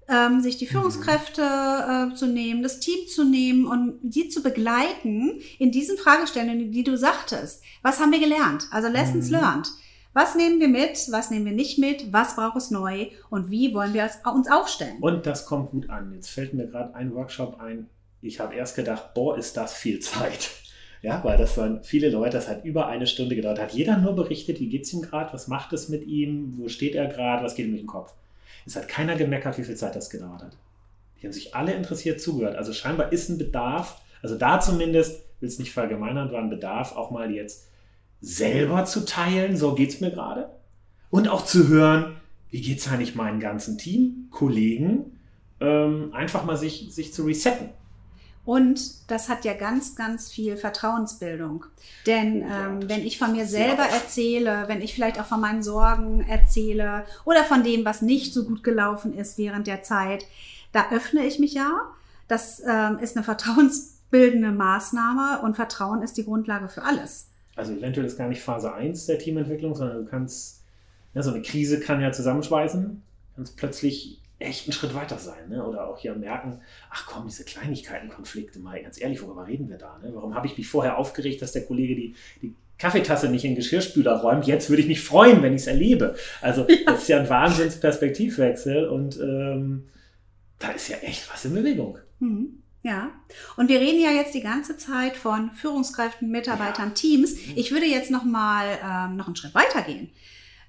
ähm, 0.09 0.41
sich 0.41 0.59
die 0.59 0.67
Führungskräfte 0.67 1.43
äh, 1.43 2.15
zu 2.15 2.27
nehmen, 2.27 2.63
das 2.63 2.81
Team 2.81 3.07
zu 3.09 3.25
nehmen 3.25 3.67
und 3.67 3.99
die 4.03 4.29
zu 4.29 4.43
begleiten 4.43 5.41
in 5.59 5.71
diesen 5.73 5.97
Fragestellungen, 5.97 6.71
die 6.73 6.85
du 6.85 6.97
sagtest. 6.99 7.63
Was 7.83 7.99
haben 8.01 8.13
wir 8.13 8.19
gelernt? 8.21 8.67
Also 8.71 8.89
Lessons 8.89 9.27
Mhm. 9.29 9.33
learned. 9.35 9.69
Was 10.13 10.35
nehmen 10.35 10.59
wir 10.61 10.69
mit? 10.69 11.07
Was 11.13 11.31
nehmen 11.31 11.45
wir 11.47 11.53
nicht 11.53 11.79
mit? 11.79 12.13
Was 12.13 12.35
braucht 12.37 12.57
es 12.57 12.71
neu? 12.71 13.07
Und 13.31 13.51
wie 13.51 13.73
wollen 13.75 13.95
wir 13.95 14.05
es- 14.05 14.19
uns 14.33 14.51
aufstellen? 14.51 14.99
Und 15.01 15.25
das 15.27 15.47
kommt 15.47 15.71
gut 15.71 15.89
an. 15.89 16.13
Jetzt 16.15 16.31
fällt 16.31 16.53
mir 16.55 16.67
gerade 16.67 16.95
ein 16.95 17.15
Workshop 17.15 17.61
ein. 17.61 17.89
Ich 18.23 18.41
habe 18.41 18.55
erst 18.55 18.75
gedacht, 18.77 19.15
boah, 19.15 19.39
ist 19.39 19.57
das 19.57 19.75
viel 19.75 20.01
Zeit. 20.01 20.51
Ja, 21.03 21.25
weil 21.25 21.39
das 21.39 21.57
waren 21.57 21.83
viele 21.83 22.11
Leute, 22.11 22.37
das 22.37 22.47
hat 22.47 22.63
über 22.63 22.87
eine 22.87 23.07
Stunde 23.07 23.35
gedauert. 23.35 23.59
Hat 23.59 23.73
jeder 23.73 23.97
nur 23.97 24.15
berichtet, 24.15 24.61
wie 24.61 24.69
geht's 24.69 24.93
ihm 24.93 25.01
gerade, 25.01 25.33
was 25.33 25.49
macht 25.49 25.73
es 25.73 25.89
mit 25.89 26.07
ihm, 26.07 26.53
wo 26.59 26.69
steht 26.69 26.95
er 26.95 27.07
gerade, 27.07 27.43
was 27.43 27.55
geht 27.55 27.65
ihm 27.65 27.71
durch 27.71 27.85
den 27.85 27.87
Kopf. 27.87 28.13
Es 28.67 28.77
hat 28.77 28.87
keiner 28.87 29.17
gemeckert, 29.17 29.57
wie 29.57 29.65
viel 29.65 29.77
Zeit 29.77 29.97
das 29.97 30.11
gedauert 30.11 30.43
hat. 30.43 30.59
Die 31.19 31.27
haben 31.27 31.33
sich 31.33 31.55
alle 31.55 31.73
interessiert 31.73 32.21
zugehört. 32.21 32.55
Also 32.55 32.75
scheinbar 32.75 33.13
ist 33.15 33.31
ein 33.31 33.39
Bedarf, 33.39 33.99
also 34.21 34.37
da 34.37 34.61
zumindest, 34.61 35.23
will 35.41 35.49
es 35.49 35.59
nicht 35.59 35.73
verallgemeinern, 35.73 36.31
war 36.33 36.41
ein 36.43 36.51
Bedarf, 36.51 36.95
auch 36.95 37.11
mal 37.11 37.31
jetzt 37.31 37.70
selber 38.21 38.85
zu 38.85 39.05
teilen, 39.05 39.57
so 39.57 39.75
geht's 39.75 40.01
mir 40.01 40.11
gerade. 40.11 40.51
Und 41.11 41.29
auch 41.29 41.45
zu 41.45 41.69
hören, 41.69 42.17
wie 42.51 42.61
geht's 42.61 42.89
eigentlich 42.89 43.15
meinem 43.15 43.41
ganzen 43.41 43.79
Team, 43.79 44.29
Kollegen, 44.31 45.19
ähm, 45.61 46.13
einfach 46.13 46.45
mal 46.45 46.57
sich, 46.57 46.89
sich 46.91 47.13
zu 47.13 47.25
resetten. 47.25 47.71
Und 48.45 49.11
das 49.11 49.29
hat 49.29 49.45
ja 49.45 49.53
ganz, 49.53 49.95
ganz 49.95 50.31
viel 50.31 50.57
Vertrauensbildung. 50.57 51.67
Denn 52.07 52.43
ähm, 52.43 52.89
wenn 52.89 53.07
ich 53.07 53.19
von 53.19 53.33
mir 53.33 53.47
selber 53.47 53.85
erzähle, 53.85 54.65
wenn 54.67 54.81
ich 54.81 54.95
vielleicht 54.95 55.21
auch 55.21 55.27
von 55.27 55.41
meinen 55.41 55.63
Sorgen 55.63 56.25
erzähle 56.27 57.05
oder 57.25 57.45
von 57.45 57.63
dem, 57.63 57.85
was 57.85 58.03
nicht 58.03 58.33
so 58.33 58.45
gut 58.45 58.65
gelaufen 58.65 59.13
ist 59.17 59.37
während 59.37 59.67
der 59.67 59.83
Zeit, 59.83 60.25
da 60.73 60.91
öffne 60.91 61.25
ich 61.27 61.39
mich 61.39 61.55
ja. 61.55 61.93
Das 62.29 62.63
ähm, 62.67 62.99
ist 62.99 63.17
eine 63.17 63.25
vertrauensbildende 63.25 64.53
Maßnahme 64.53 65.43
und 65.43 65.55
Vertrauen 65.55 66.03
ist 66.03 66.17
die 66.17 66.25
Grundlage 66.25 66.69
für 66.69 66.83
alles. 66.83 67.27
Also 67.61 67.75
eventuell 67.75 68.07
ist 68.07 68.17
gar 68.17 68.29
nicht 68.29 68.41
Phase 68.41 68.73
1 68.73 69.05
der 69.05 69.19
Teamentwicklung, 69.19 69.75
sondern 69.75 70.05
du 70.05 70.11
kannst, 70.11 70.65
ja, 71.13 71.23
so 71.23 71.31
eine 71.31 71.43
Krise 71.43 71.79
kann 71.79 72.01
ja 72.01 72.11
zusammenschweißen, 72.11 73.03
kannst 73.37 73.57
plötzlich 73.59 74.23
echt 74.39 74.67
einen 74.67 74.73
Schritt 74.73 74.95
weiter 74.95 75.19
sein. 75.19 75.51
Ne? 75.51 75.63
Oder 75.63 75.87
auch 75.87 75.99
hier 75.99 76.15
merken, 76.15 76.61
ach 76.91 77.07
komm, 77.07 77.27
diese 77.27 77.45
Kleinigkeiten, 77.45 78.09
Konflikte, 78.09 78.59
mal 78.61 78.83
ganz 78.83 78.99
ehrlich, 78.99 79.21
worüber 79.21 79.47
reden 79.47 79.69
wir 79.69 79.77
da? 79.77 79.99
Ne? 80.03 80.11
Warum 80.15 80.35
habe 80.35 80.47
ich 80.47 80.57
mich 80.57 80.67
vorher 80.67 80.97
aufgeregt, 80.97 81.43
dass 81.43 81.53
der 81.53 81.67
Kollege 81.67 81.95
die, 81.95 82.15
die 82.41 82.55
Kaffeetasse 82.79 83.29
nicht 83.29 83.45
in 83.45 83.51
den 83.51 83.57
Geschirrspüler 83.57 84.21
räumt? 84.21 84.47
Jetzt 84.47 84.71
würde 84.71 84.81
ich 84.81 84.89
mich 84.89 85.03
freuen, 85.03 85.43
wenn 85.43 85.55
ich 85.55 85.61
es 85.61 85.67
erlebe. 85.67 86.17
Also 86.41 86.67
das 86.87 87.03
ist 87.03 87.09
ja 87.09 87.21
ein 87.21 87.29
Wahnsinns-Perspektivwechsel 87.29 88.89
und 88.89 89.21
ähm, 89.21 89.85
da 90.59 90.71
ist 90.71 90.89
ja 90.89 90.97
echt 91.03 91.31
was 91.31 91.45
in 91.45 91.53
Bewegung. 91.53 91.99
Mhm. 92.21 92.60
Ja, 92.83 93.11
und 93.57 93.69
wir 93.69 93.79
reden 93.79 94.01
ja 94.01 94.11
jetzt 94.11 94.35
die 94.35 94.41
ganze 94.41 94.77
Zeit 94.79 95.17
von 95.17 95.51
Führungskräften, 95.53 96.31
Mitarbeitern, 96.31 96.95
Teams. 96.95 97.35
Ich 97.55 97.73
würde 97.73 97.85
jetzt 97.85 98.11
noch 98.11 98.25
mal 98.25 98.67
ähm, 98.83 99.17
noch 99.17 99.27
einen 99.27 99.37
Schritt 99.37 99.55
weiter 99.55 99.83
gehen, 99.83 100.11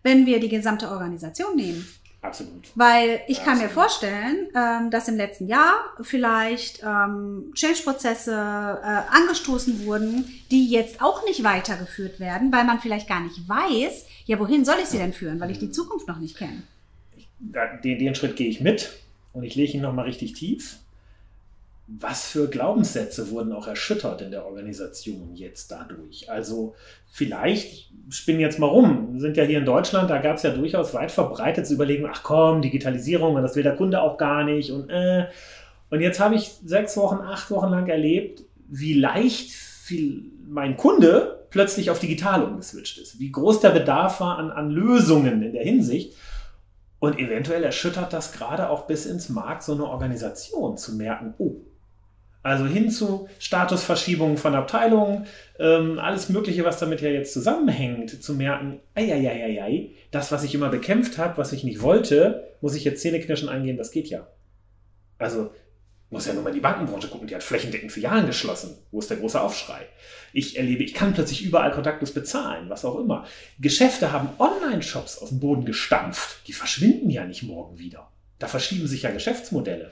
wenn 0.03 0.25
wir 0.25 0.41
die 0.41 0.50
gesamte 0.50 0.89
Organisation 0.91 1.56
nehmen. 1.56 1.88
Absolut. 2.24 2.70
Weil 2.75 3.22
ich 3.27 3.39
Ja, 3.39 3.46
kann 3.46 3.58
mir 3.58 3.70
vorstellen, 3.70 4.48
ähm, 4.56 4.91
dass 4.91 5.08
im 5.08 5.15
letzten 5.18 5.48
Jahr 5.48 5.74
vielleicht 6.01 6.84
ähm, 6.84 7.51
Change-Prozesse 7.56 8.32
äh, 8.32 9.15
angestoßen 9.15 9.86
wurden, 9.86 10.25
die 10.51 10.70
jetzt 10.70 11.01
auch 11.01 11.25
nicht 11.25 11.44
weitergeführt 11.44 12.20
werden, 12.20 12.51
weil 12.51 12.63
man 12.65 12.80
vielleicht 12.80 13.08
gar 13.08 13.22
nicht 13.22 13.50
weiß, 13.50 14.06
ja, 14.25 14.38
wohin 14.38 14.65
soll 14.65 14.75
ich 14.84 14.88
sie 14.88 15.00
denn 15.00 15.13
führen, 15.13 15.39
weil 15.39 15.50
ich 15.50 15.58
die 15.58 15.72
Zukunft 15.72 16.08
noch 16.08 16.20
nicht 16.20 16.38
kenne. 16.38 16.62
den, 17.40 17.98
den 17.98 18.14
Schritt 18.14 18.35
gehe 18.35 18.50
ich 18.50 18.62
mit 18.62 18.92
und 19.33 19.44
ich 19.44 19.55
lege 19.55 19.74
ihn 19.74 19.81
nochmal 19.81 20.05
richtig 20.05 20.33
tief. 20.33 20.77
Was 22.00 22.27
für 22.27 22.48
Glaubenssätze 22.48 23.32
wurden 23.32 23.51
auch 23.51 23.68
erschüttert 23.68 24.22
in 24.22 24.32
der 24.32 24.46
Organisation 24.46 25.36
jetzt 25.36 25.72
dadurch? 25.72 26.30
Also 26.30 26.75
vielleicht, 27.12 27.74
ich 27.74 27.92
spinne 28.10 28.40
jetzt 28.40 28.60
mal 28.60 28.68
rum, 28.68 29.14
wir 29.14 29.20
sind 29.20 29.36
ja 29.36 29.44
hier 29.44 29.60
in 29.60 29.66
Deutschland, 29.66 30.10
da 30.10 30.20
gab 30.20 30.38
es 30.38 30.44
ja 30.44 30.51
durchaus 30.51 30.94
weit 30.94 31.12
verbreitetes 31.12 31.72
Überlegen, 31.72 32.08
ach 32.10 32.24
komm, 32.24 32.62
Digitalisierung, 32.62 33.36
und 33.36 33.42
das 33.42 33.56
will 33.56 33.64
der 33.64 33.75
Kunde 33.75 34.01
auch 34.01 34.18
gar 34.18 34.44
nicht 34.44 34.72
und 34.72 34.90
äh. 34.90 35.27
Und 35.90 36.00
jetzt 36.00 36.22
habe 36.22 36.36
ich 36.36 36.51
sechs 36.64 36.96
Wochen, 36.96 37.18
acht 37.18 37.51
Wochen 37.51 37.70
lang 37.70 37.88
erlebt, 37.88 38.44
wie 38.70 38.94
leicht 38.94 39.51
viel 39.51 40.32
mein 40.48 40.77
Kunde 40.77 41.46
plötzlich 41.50 41.90
auf 41.90 42.00
digital 42.00 42.44
umgeswitcht 42.44 42.98
ist. 42.98 43.20
Wie 43.20 43.32
groß 43.32 43.60
der 43.60 43.72
Bedarf 43.72 44.22
war 44.22 44.38
an, 44.38 44.51
an 44.51 44.70
Lösungen 44.70 45.42
in 45.44 45.51
der 45.51 45.64
Hinsicht. 45.64 46.16
Und 47.00 47.20
eventuell 47.20 47.64
erschüttert 47.64 48.14
das 48.14 48.32
gerade 48.32 48.70
auch 48.70 48.86
bis 48.88 49.06
ins 49.06 49.27
Markt 49.27 49.64
so 49.64 49.74
eine 49.74 49.86
Organisation 49.86 50.77
zu 50.77 50.96
merken, 50.96 51.34
oh, 51.40 51.56
also 52.44 52.66
hin 52.66 52.90
zu 52.90 53.30
Statusverschiebungen 53.40 54.38
von 54.38 54.56
Abteilungen, 54.56 55.27
ähm, 55.60 56.00
alles 56.00 56.30
Mögliche, 56.30 56.66
was 56.66 56.80
damit 56.80 57.01
ja 57.01 57.10
jetzt 57.10 57.34
zusammenhängt, 57.34 58.24
zu 58.24 58.34
merken, 58.34 58.80
ei, 58.96 59.92
das, 60.10 60.32
was 60.32 60.44
ich 60.44 60.56
immer 60.56 60.70
bekämpft 60.70 61.18
habe, 61.18 61.38
was 61.38 61.54
ich 61.54 61.64
nicht 61.64 61.82
wollte, 61.82 62.56
muss 62.62 62.75
ich 62.75 62.84
jetzt 62.84 63.01
Zähneknirschen 63.01 63.50
eingehen, 63.50 63.77
das 63.77 63.92
geht 63.92 64.10
ja. 64.10 64.27
Also 65.20 65.51
muss 66.12 66.25
ja 66.25 66.34
nur 66.34 66.44
mal 66.44 66.51
die 66.51 66.60
Bankenbranche 66.60 67.08
gucken, 67.08 67.27
die 67.27 67.36
hat 67.36 67.44
flächendeckend 67.44 67.92
Filialen 67.92 68.25
geschlossen. 68.25 68.77
Wo 68.92 69.00
ist 69.00 69.10
der 69.10 69.18
große 69.18 69.40
Aufschrei? 69.40 69.88
Ich 70.34 70.58
erlebe, 70.58 70.84
ich 70.84 70.94
kann 70.94 71.14
plötzlich 71.14 71.42
überall 71.44 71.72
kontaktlos 71.72 72.14
bezahlen, 72.14 72.70
was 72.70 72.84
auch 72.84 73.00
immer. 73.00 73.25
Geschäfte 73.60 74.12
haben 74.12 74.27
Online-Shops 74.38 75.20
aus 75.20 75.30
dem 75.30 75.40
Boden 75.40 75.64
gestampft. 75.64 76.46
Die 76.48 76.54
verschwinden 76.54 77.10
ja 77.10 77.24
nicht 77.25 77.44
morgen 77.44 77.80
wieder. 77.80 78.12
Da 78.40 78.48
verschieben 78.48 78.88
sich 78.88 79.04
ja 79.04 79.12
Geschäftsmodelle. 79.12 79.92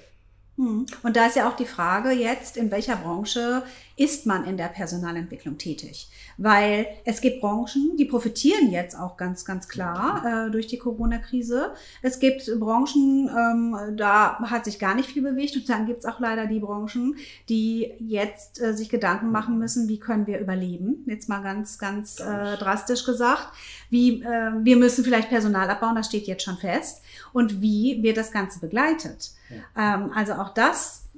Hm. 0.60 0.86
Und 1.04 1.16
da 1.16 1.26
ist 1.26 1.38
ja 1.38 1.48
auch 1.48 1.56
die 1.56 1.66
Frage 1.66 2.12
jetzt, 2.12 2.58
in 2.58 2.70
welcher 2.70 2.98
Branche 2.98 3.64
ist 4.00 4.26
man 4.26 4.46
in 4.46 4.56
der 4.56 4.70
Personalentwicklung 4.70 5.58
tätig? 5.58 6.10
Weil 6.38 6.88
es 7.04 7.20
gibt 7.20 7.42
Branchen, 7.42 7.98
die 7.98 8.06
profitieren 8.06 8.72
jetzt 8.72 8.98
auch 8.98 9.18
ganz, 9.18 9.44
ganz 9.44 9.68
klar 9.68 10.48
äh, 10.48 10.52
durch 10.52 10.68
die 10.68 10.78
Corona-Krise. 10.78 11.74
Es 12.02 12.20
gibt 12.20 12.50
Branchen, 12.60 13.30
ähm, 13.30 13.98
da 13.98 14.40
hat 14.40 14.64
sich 14.64 14.80
gar 14.80 14.96
nicht 14.96 15.10
viel 15.10 15.22
bewegt. 15.22 15.58
Und 15.58 15.68
dann 15.68 15.86
gibt 15.86 16.00
es 16.00 16.06
auch 16.06 16.22
leider 16.22 16.48
die 16.48 16.60
Branchen, 16.60 17.18
die 17.50 17.92
jetzt 18.00 18.62
äh, 18.62 18.74
sich 18.74 18.88
Gedanken 18.88 19.32
machen 19.32 19.60
müssen, 19.60 19.90
wie 19.90 20.00
können 20.00 20.28
wir 20.28 20.40
überleben? 20.40 21.04
Jetzt 21.06 21.28
mal 21.28 21.42
ganz, 21.42 21.78
ganz 21.78 22.22
äh, 22.22 22.56
drastisch 22.56 23.04
gesagt. 23.04 23.50
Wie, 23.90 24.24
äh, 24.24 24.52
wir 24.64 24.78
müssen 24.78 25.04
vielleicht 25.04 25.28
Personal 25.28 25.70
abbauen, 25.70 25.96
das 25.96 26.06
steht 26.06 26.26
jetzt 26.26 26.44
schon 26.44 26.58
fest. 26.58 27.02
Und 27.34 27.60
wie 27.60 28.02
wird 28.02 28.16
das 28.16 28.32
Ganze 28.32 28.62
begleitet? 28.62 29.32
Ähm, 29.76 30.12
also 30.16 30.34
auch 30.34 30.54
das 30.54 31.09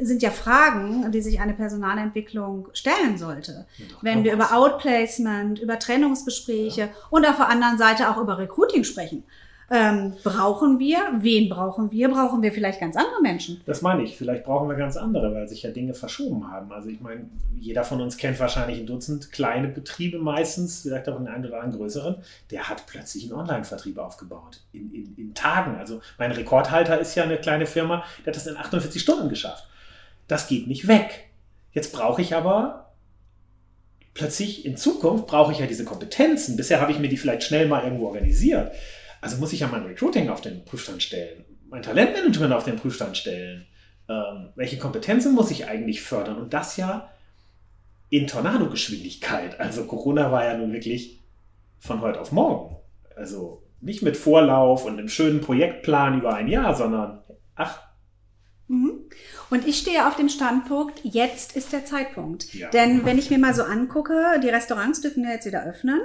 sind 0.00 0.22
ja 0.22 0.30
Fragen, 0.30 1.10
die 1.12 1.20
sich 1.20 1.40
eine 1.40 1.54
Personalentwicklung 1.54 2.68
stellen 2.72 3.18
sollte. 3.18 3.66
Wenn 4.02 4.24
wir 4.24 4.32
über 4.32 4.54
Outplacement, 4.54 5.58
über 5.58 5.78
Trennungsgespräche 5.78 6.88
und 7.10 7.26
auf 7.26 7.36
der 7.36 7.48
anderen 7.48 7.78
Seite 7.78 8.10
auch 8.10 8.16
über 8.18 8.38
Recruiting 8.38 8.84
sprechen. 8.84 9.24
Ähm, 9.72 10.14
brauchen 10.24 10.80
wir, 10.80 10.98
wen 11.20 11.48
brauchen 11.48 11.92
wir? 11.92 12.08
Brauchen 12.08 12.42
wir 12.42 12.52
vielleicht 12.52 12.80
ganz 12.80 12.96
andere 12.96 13.22
Menschen? 13.22 13.60
Das 13.66 13.82
meine 13.82 14.02
ich. 14.02 14.16
Vielleicht 14.16 14.44
brauchen 14.44 14.68
wir 14.68 14.74
ganz 14.74 14.96
andere, 14.96 15.32
weil 15.32 15.46
sich 15.46 15.62
ja 15.62 15.70
Dinge 15.70 15.94
verschoben 15.94 16.50
haben. 16.50 16.72
Also 16.72 16.88
ich 16.88 17.00
meine, 17.00 17.26
jeder 17.56 17.84
von 17.84 18.00
uns 18.00 18.16
kennt 18.16 18.40
wahrscheinlich 18.40 18.80
ein 18.80 18.86
Dutzend 18.86 19.30
kleine 19.30 19.68
Betriebe 19.68 20.18
meistens, 20.18 20.82
vielleicht 20.82 21.08
auch 21.08 21.16
einen 21.16 21.28
einen 21.28 21.46
oder 21.46 21.60
anderen 21.60 21.78
größeren. 21.78 22.16
Der 22.50 22.68
hat 22.68 22.86
plötzlich 22.88 23.30
einen 23.30 23.40
Online-Vertrieb 23.40 23.98
aufgebaut. 23.98 24.60
In, 24.72 24.92
in, 24.92 25.14
in 25.16 25.34
Tagen. 25.34 25.76
Also 25.76 26.00
mein 26.18 26.32
Rekordhalter 26.32 26.98
ist 26.98 27.14
ja 27.14 27.22
eine 27.22 27.36
kleine 27.36 27.66
Firma, 27.66 28.02
der 28.24 28.32
hat 28.32 28.36
das 28.36 28.48
in 28.48 28.56
48 28.56 29.00
Stunden 29.00 29.28
geschafft. 29.28 29.69
Das 30.30 30.46
geht 30.46 30.68
nicht 30.68 30.86
weg. 30.86 31.30
Jetzt 31.72 31.92
brauche 31.92 32.22
ich 32.22 32.36
aber 32.36 32.92
plötzlich 34.14 34.64
in 34.64 34.76
Zukunft 34.76 35.26
brauche 35.26 35.50
ich 35.52 35.58
ja 35.58 35.66
diese 35.66 35.84
Kompetenzen. 35.84 36.56
Bisher 36.56 36.80
habe 36.80 36.92
ich 36.92 37.00
mir 37.00 37.08
die 37.08 37.16
vielleicht 37.16 37.42
schnell 37.42 37.66
mal 37.66 37.82
irgendwo 37.82 38.06
organisiert. 38.06 38.72
Also 39.20 39.38
muss 39.38 39.52
ich 39.52 39.60
ja 39.60 39.66
mein 39.66 39.84
Recruiting 39.84 40.28
auf 40.28 40.40
den 40.40 40.64
Prüfstand 40.64 41.02
stellen, 41.02 41.44
mein 41.68 41.82
Talentmanagement 41.82 42.52
auf 42.52 42.64
den 42.64 42.76
Prüfstand 42.76 43.16
stellen. 43.16 43.66
Ähm, 44.08 44.50
welche 44.54 44.78
Kompetenzen 44.78 45.34
muss 45.34 45.50
ich 45.50 45.66
eigentlich 45.66 46.00
fördern? 46.02 46.38
Und 46.38 46.54
das 46.54 46.76
ja 46.76 47.10
in 48.08 48.28
Tornadogeschwindigkeit. 48.28 49.58
Also 49.58 49.84
Corona 49.84 50.30
war 50.30 50.44
ja 50.44 50.56
nun 50.56 50.72
wirklich 50.72 51.20
von 51.78 52.00
heute 52.02 52.20
auf 52.20 52.30
morgen. 52.30 52.76
Also 53.16 53.64
nicht 53.80 54.02
mit 54.02 54.16
Vorlauf 54.16 54.84
und 54.84 54.98
einem 54.98 55.08
schönen 55.08 55.40
Projektplan 55.40 56.18
über 56.18 56.34
ein 56.34 56.48
Jahr, 56.48 56.74
sondern 56.74 57.22
ach, 57.56 57.90
Mhm. 58.70 58.99
Und 59.50 59.66
ich 59.66 59.78
stehe 59.78 60.06
auf 60.06 60.16
dem 60.16 60.28
Standpunkt, 60.28 61.00
jetzt 61.02 61.56
ist 61.56 61.72
der 61.72 61.84
Zeitpunkt. 61.84 62.54
Ja. 62.54 62.70
Denn 62.70 63.04
wenn 63.04 63.18
ich 63.18 63.30
mir 63.30 63.38
mal 63.38 63.54
so 63.54 63.64
angucke, 63.64 64.40
die 64.42 64.48
Restaurants 64.48 65.00
dürfen 65.00 65.24
ja 65.24 65.30
jetzt 65.30 65.46
wieder 65.46 65.64
öffnen. 65.64 66.00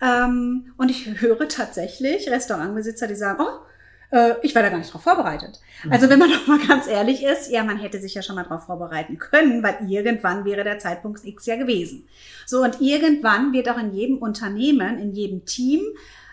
Ähm, 0.00 0.72
und 0.76 0.90
ich 0.90 1.06
höre 1.20 1.48
tatsächlich 1.48 2.28
Restaurantbesitzer, 2.30 3.06
die 3.06 3.16
sagen, 3.16 3.42
oh, 3.42 3.66
äh, 4.10 4.34
ich 4.42 4.54
war 4.54 4.62
da 4.62 4.70
gar 4.70 4.78
nicht 4.78 4.92
drauf 4.92 5.02
vorbereitet. 5.02 5.60
Also 5.90 6.08
wenn 6.08 6.18
man 6.18 6.30
doch 6.32 6.46
mal 6.46 6.58
ganz 6.66 6.86
ehrlich 6.86 7.22
ist, 7.22 7.50
ja, 7.50 7.64
man 7.64 7.78
hätte 7.78 8.00
sich 8.00 8.14
ja 8.14 8.22
schon 8.22 8.36
mal 8.36 8.44
drauf 8.44 8.64
vorbereiten 8.64 9.18
können, 9.18 9.62
weil 9.62 9.78
irgendwann 9.88 10.44
wäre 10.44 10.64
der 10.64 10.78
Zeitpunkt 10.78 11.24
X 11.24 11.46
ja 11.46 11.56
gewesen. 11.56 12.08
So, 12.46 12.62
und 12.62 12.80
irgendwann 12.80 13.52
wird 13.52 13.68
auch 13.68 13.78
in 13.78 13.92
jedem 13.92 14.18
Unternehmen, 14.18 14.98
in 14.98 15.12
jedem 15.12 15.44
Team, 15.44 15.82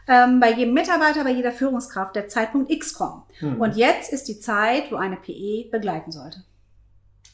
ähm, 0.08 0.39
bei 0.39 0.52
jedem 0.52 0.74
Mitarbeiter, 0.74 1.24
bei 1.24 1.32
jeder 1.32 1.52
Führungskraft 1.52 2.16
der 2.16 2.28
Zeitpunkt 2.28 2.72
X 2.72 2.94
kommen. 2.94 3.24
Hm. 3.39 3.60
Und 3.60 3.76
jetzt 3.76 4.12
ist 4.12 4.28
die 4.28 4.39
Zeit, 4.39 4.92
wo 4.92 4.96
eine 4.96 5.18
PE 5.18 5.70
begleiten 5.72 6.12
sollte. 6.12 6.44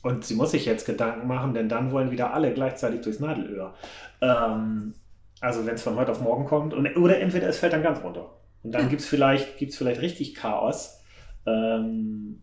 Und 0.02 0.26
sie 0.26 0.36
muss 0.36 0.52
sich 0.52 0.66
jetzt 0.66 0.86
Gedanken 0.86 1.28
machen, 1.28 1.54
denn 1.54 1.68
dann 1.68 1.92
wollen 1.92 2.12
wieder 2.12 2.34
alle 2.34 2.54
gleichzeitig 2.54 3.02
durchs 3.02 3.20
Nadelöhr. 3.20 3.74
Ähm, 4.22 4.94
also 5.42 5.66
wenn 5.66 5.76
es 5.76 5.82
von 5.82 5.96
heute 5.96 6.12
auf 6.12 6.22
morgen 6.22 6.46
kommt, 6.46 6.74
und, 6.74 6.96
oder 6.98 7.20
entweder 7.20 7.48
es 7.48 7.60
fällt 7.60 7.74
dann 7.74 7.84
ganz 7.84 8.02
runter. 8.04 8.30
Und 8.64 8.74
dann 8.74 8.84
Ja. 8.84 8.88
gibt 8.88 9.02
es 9.02 9.08
vielleicht, 9.08 9.58
gibt's 9.58 9.78
vielleicht 9.78 10.02
richtig 10.02 10.36
Chaos, 10.36 11.00
ähm, 11.46 12.42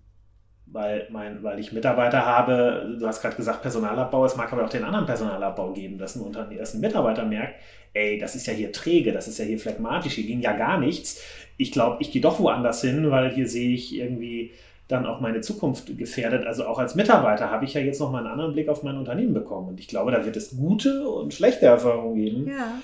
weil, 0.76 1.06
mein, 1.10 1.42
weil 1.42 1.58
ich 1.58 1.72
Mitarbeiter 1.72 2.24
habe, 2.24 2.96
du 3.00 3.06
hast 3.06 3.22
gerade 3.22 3.34
gesagt 3.34 3.62
Personalabbau, 3.62 4.26
es 4.26 4.36
mag 4.36 4.52
aber 4.52 4.64
auch 4.64 4.68
den 4.68 4.84
anderen 4.84 5.06
Personalabbau 5.06 5.72
geben, 5.72 5.96
dass 5.96 6.14
ein, 6.14 6.20
Unterne 6.20 6.54
dass 6.54 6.74
ein 6.74 6.80
Mitarbeiter 6.80 7.24
merkt, 7.24 7.54
ey, 7.94 8.18
das 8.18 8.36
ist 8.36 8.46
ja 8.46 8.52
hier 8.52 8.72
träge, 8.72 9.12
das 9.12 9.26
ist 9.26 9.38
ja 9.38 9.44
hier 9.46 9.58
phlegmatisch, 9.58 10.12
hier 10.12 10.26
ging 10.26 10.40
ja 10.40 10.52
gar 10.52 10.78
nichts. 10.78 11.22
Ich 11.56 11.72
glaube, 11.72 11.96
ich 12.00 12.12
gehe 12.12 12.20
doch 12.20 12.38
woanders 12.38 12.82
hin, 12.82 13.10
weil 13.10 13.32
hier 13.32 13.48
sehe 13.48 13.74
ich 13.74 13.96
irgendwie 13.96 14.52
dann 14.86 15.06
auch 15.06 15.20
meine 15.20 15.40
Zukunft 15.40 15.96
gefährdet. 15.96 16.46
Also 16.46 16.66
auch 16.66 16.78
als 16.78 16.94
Mitarbeiter 16.94 17.50
habe 17.50 17.64
ich 17.64 17.74
ja 17.74 17.80
jetzt 17.80 17.98
noch 17.98 18.12
mal 18.12 18.18
einen 18.18 18.28
anderen 18.28 18.52
Blick 18.52 18.68
auf 18.68 18.82
mein 18.82 18.98
Unternehmen 18.98 19.34
bekommen. 19.34 19.70
Und 19.70 19.80
ich 19.80 19.88
glaube, 19.88 20.12
da 20.12 20.24
wird 20.24 20.36
es 20.36 20.56
gute 20.56 21.08
und 21.08 21.34
schlechte 21.34 21.66
Erfahrungen 21.66 22.14
geben. 22.14 22.48
Ja. 22.48 22.80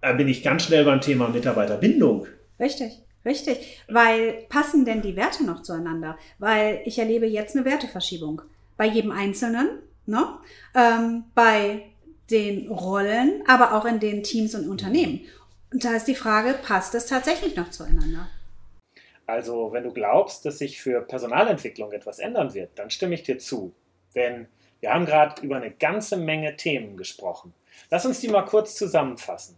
Da 0.00 0.12
bin 0.12 0.28
ich 0.28 0.42
ganz 0.42 0.62
schnell 0.64 0.84
beim 0.84 1.00
Thema 1.00 1.28
Mitarbeiterbindung. 1.28 2.26
Richtig, 2.58 3.01
richtig. 3.24 3.82
Weil 3.88 4.44
passen 4.48 4.84
denn 4.84 5.02
die 5.02 5.16
Werte 5.16 5.44
noch 5.44 5.62
zueinander? 5.62 6.18
Weil 6.38 6.82
ich 6.84 6.98
erlebe 6.98 7.26
jetzt 7.26 7.56
eine 7.56 7.64
Werteverschiebung. 7.64 8.42
Bei 8.76 8.86
jedem 8.86 9.12
Einzelnen, 9.12 9.80
ne? 10.06 10.38
ähm, 10.74 11.24
bei 11.34 11.84
den 12.30 12.68
Rollen, 12.68 13.42
aber 13.46 13.74
auch 13.74 13.84
in 13.84 14.00
den 14.00 14.22
Teams 14.22 14.54
und 14.54 14.68
Unternehmen. 14.68 15.20
Und 15.72 15.84
da 15.84 15.94
ist 15.94 16.06
die 16.06 16.14
Frage, 16.14 16.54
passt 16.54 16.94
es 16.94 17.06
tatsächlich 17.06 17.56
noch 17.56 17.70
zueinander? 17.70 18.28
Also, 19.26 19.72
wenn 19.72 19.84
du 19.84 19.92
glaubst, 19.92 20.44
dass 20.44 20.58
sich 20.58 20.80
für 20.80 21.00
Personalentwicklung 21.00 21.92
etwas 21.92 22.18
ändern 22.18 22.54
wird, 22.54 22.78
dann 22.78 22.90
stimme 22.90 23.14
ich 23.14 23.22
dir 23.22 23.38
zu. 23.38 23.72
Denn 24.14 24.48
wir 24.80 24.92
haben 24.92 25.06
gerade 25.06 25.40
über 25.42 25.56
eine 25.56 25.70
ganze 25.70 26.16
Menge 26.16 26.56
Themen 26.56 26.96
gesprochen. 26.96 27.54
Lass 27.90 28.04
uns 28.04 28.20
die 28.20 28.28
mal 28.28 28.42
kurz 28.42 28.74
zusammenfassen. 28.74 29.56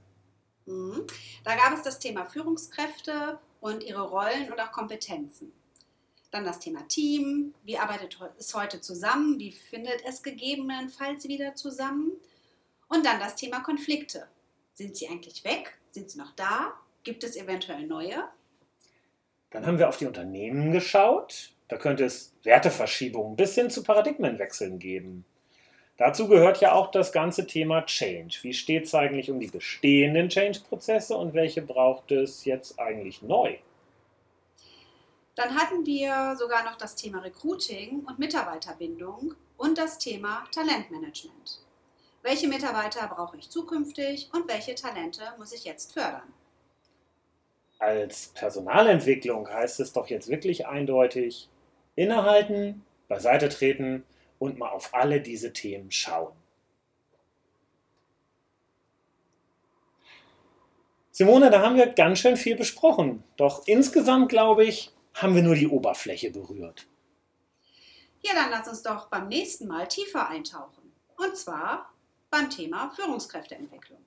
Mhm. 0.66 1.06
Da 1.44 1.56
gab 1.56 1.72
es 1.74 1.82
das 1.82 1.98
Thema 1.98 2.26
Führungskräfte 2.26 3.38
und 3.64 3.82
ihre 3.82 4.02
Rollen 4.02 4.52
und 4.52 4.60
auch 4.60 4.72
Kompetenzen. 4.72 5.50
Dann 6.30 6.44
das 6.44 6.58
Thema 6.58 6.86
Team, 6.86 7.54
wie 7.62 7.78
arbeitet 7.78 8.18
es 8.38 8.54
heute 8.54 8.82
zusammen, 8.82 9.38
wie 9.40 9.52
findet 9.52 10.04
es 10.06 10.22
gegebenenfalls 10.22 11.26
wieder 11.28 11.54
zusammen. 11.54 12.12
Und 12.88 13.06
dann 13.06 13.18
das 13.18 13.36
Thema 13.36 13.60
Konflikte. 13.60 14.28
Sind 14.74 14.94
sie 14.98 15.08
eigentlich 15.08 15.44
weg? 15.44 15.78
Sind 15.92 16.10
sie 16.10 16.18
noch 16.18 16.32
da? 16.32 16.74
Gibt 17.04 17.24
es 17.24 17.36
eventuell 17.36 17.86
neue? 17.86 18.28
Dann 19.48 19.64
haben 19.64 19.78
wir 19.78 19.88
auf 19.88 19.96
die 19.96 20.06
Unternehmen 20.06 20.70
geschaut. 20.70 21.54
Da 21.68 21.78
könnte 21.78 22.04
es 22.04 22.34
Werteverschiebungen 22.42 23.34
bis 23.34 23.54
hin 23.54 23.70
zu 23.70 23.82
Paradigmenwechseln 23.82 24.78
geben. 24.78 25.24
Dazu 25.96 26.26
gehört 26.26 26.60
ja 26.60 26.72
auch 26.72 26.90
das 26.90 27.12
ganze 27.12 27.46
Thema 27.46 27.86
Change. 27.86 28.38
Wie 28.42 28.52
steht 28.52 28.84
es 28.84 28.94
eigentlich 28.94 29.30
um 29.30 29.38
die 29.38 29.46
bestehenden 29.46 30.28
Change-Prozesse 30.28 31.16
und 31.16 31.34
welche 31.34 31.62
braucht 31.62 32.10
es 32.10 32.44
jetzt 32.44 32.80
eigentlich 32.80 33.22
neu? 33.22 33.56
Dann 35.36 35.54
hatten 35.56 35.86
wir 35.86 36.36
sogar 36.36 36.64
noch 36.64 36.76
das 36.76 36.96
Thema 36.96 37.20
Recruiting 37.20 38.04
und 38.06 38.18
Mitarbeiterbindung 38.18 39.34
und 39.56 39.78
das 39.78 39.98
Thema 39.98 40.44
Talentmanagement. 40.52 41.60
Welche 42.22 42.48
Mitarbeiter 42.48 43.06
brauche 43.06 43.36
ich 43.36 43.50
zukünftig 43.50 44.30
und 44.32 44.48
welche 44.48 44.74
Talente 44.74 45.22
muss 45.38 45.52
ich 45.52 45.64
jetzt 45.64 45.92
fördern? 45.92 46.32
Als 47.78 48.28
Personalentwicklung 48.28 49.48
heißt 49.48 49.78
es 49.80 49.92
doch 49.92 50.08
jetzt 50.08 50.28
wirklich 50.28 50.66
eindeutig, 50.66 51.48
innehalten, 51.96 52.84
beiseite 53.08 53.48
treten 53.48 54.04
und 54.38 54.58
mal 54.58 54.70
auf 54.70 54.94
alle 54.94 55.20
diese 55.20 55.52
Themen 55.52 55.90
schauen. 55.90 56.34
Simone, 61.10 61.48
da 61.48 61.62
haben 61.62 61.76
wir 61.76 61.86
ganz 61.86 62.18
schön 62.18 62.36
viel 62.36 62.56
besprochen. 62.56 63.22
Doch 63.36 63.66
insgesamt, 63.66 64.28
glaube 64.28 64.64
ich, 64.64 64.90
haben 65.14 65.36
wir 65.36 65.42
nur 65.42 65.54
die 65.54 65.68
Oberfläche 65.68 66.30
berührt. 66.30 66.88
Ja, 68.20 68.32
dann 68.34 68.50
lass 68.50 68.66
uns 68.66 68.82
doch 68.82 69.08
beim 69.08 69.28
nächsten 69.28 69.68
Mal 69.68 69.86
tiefer 69.86 70.28
eintauchen. 70.28 70.92
Und 71.16 71.36
zwar 71.36 71.92
beim 72.30 72.50
Thema 72.50 72.90
Führungskräfteentwicklung. 72.96 74.04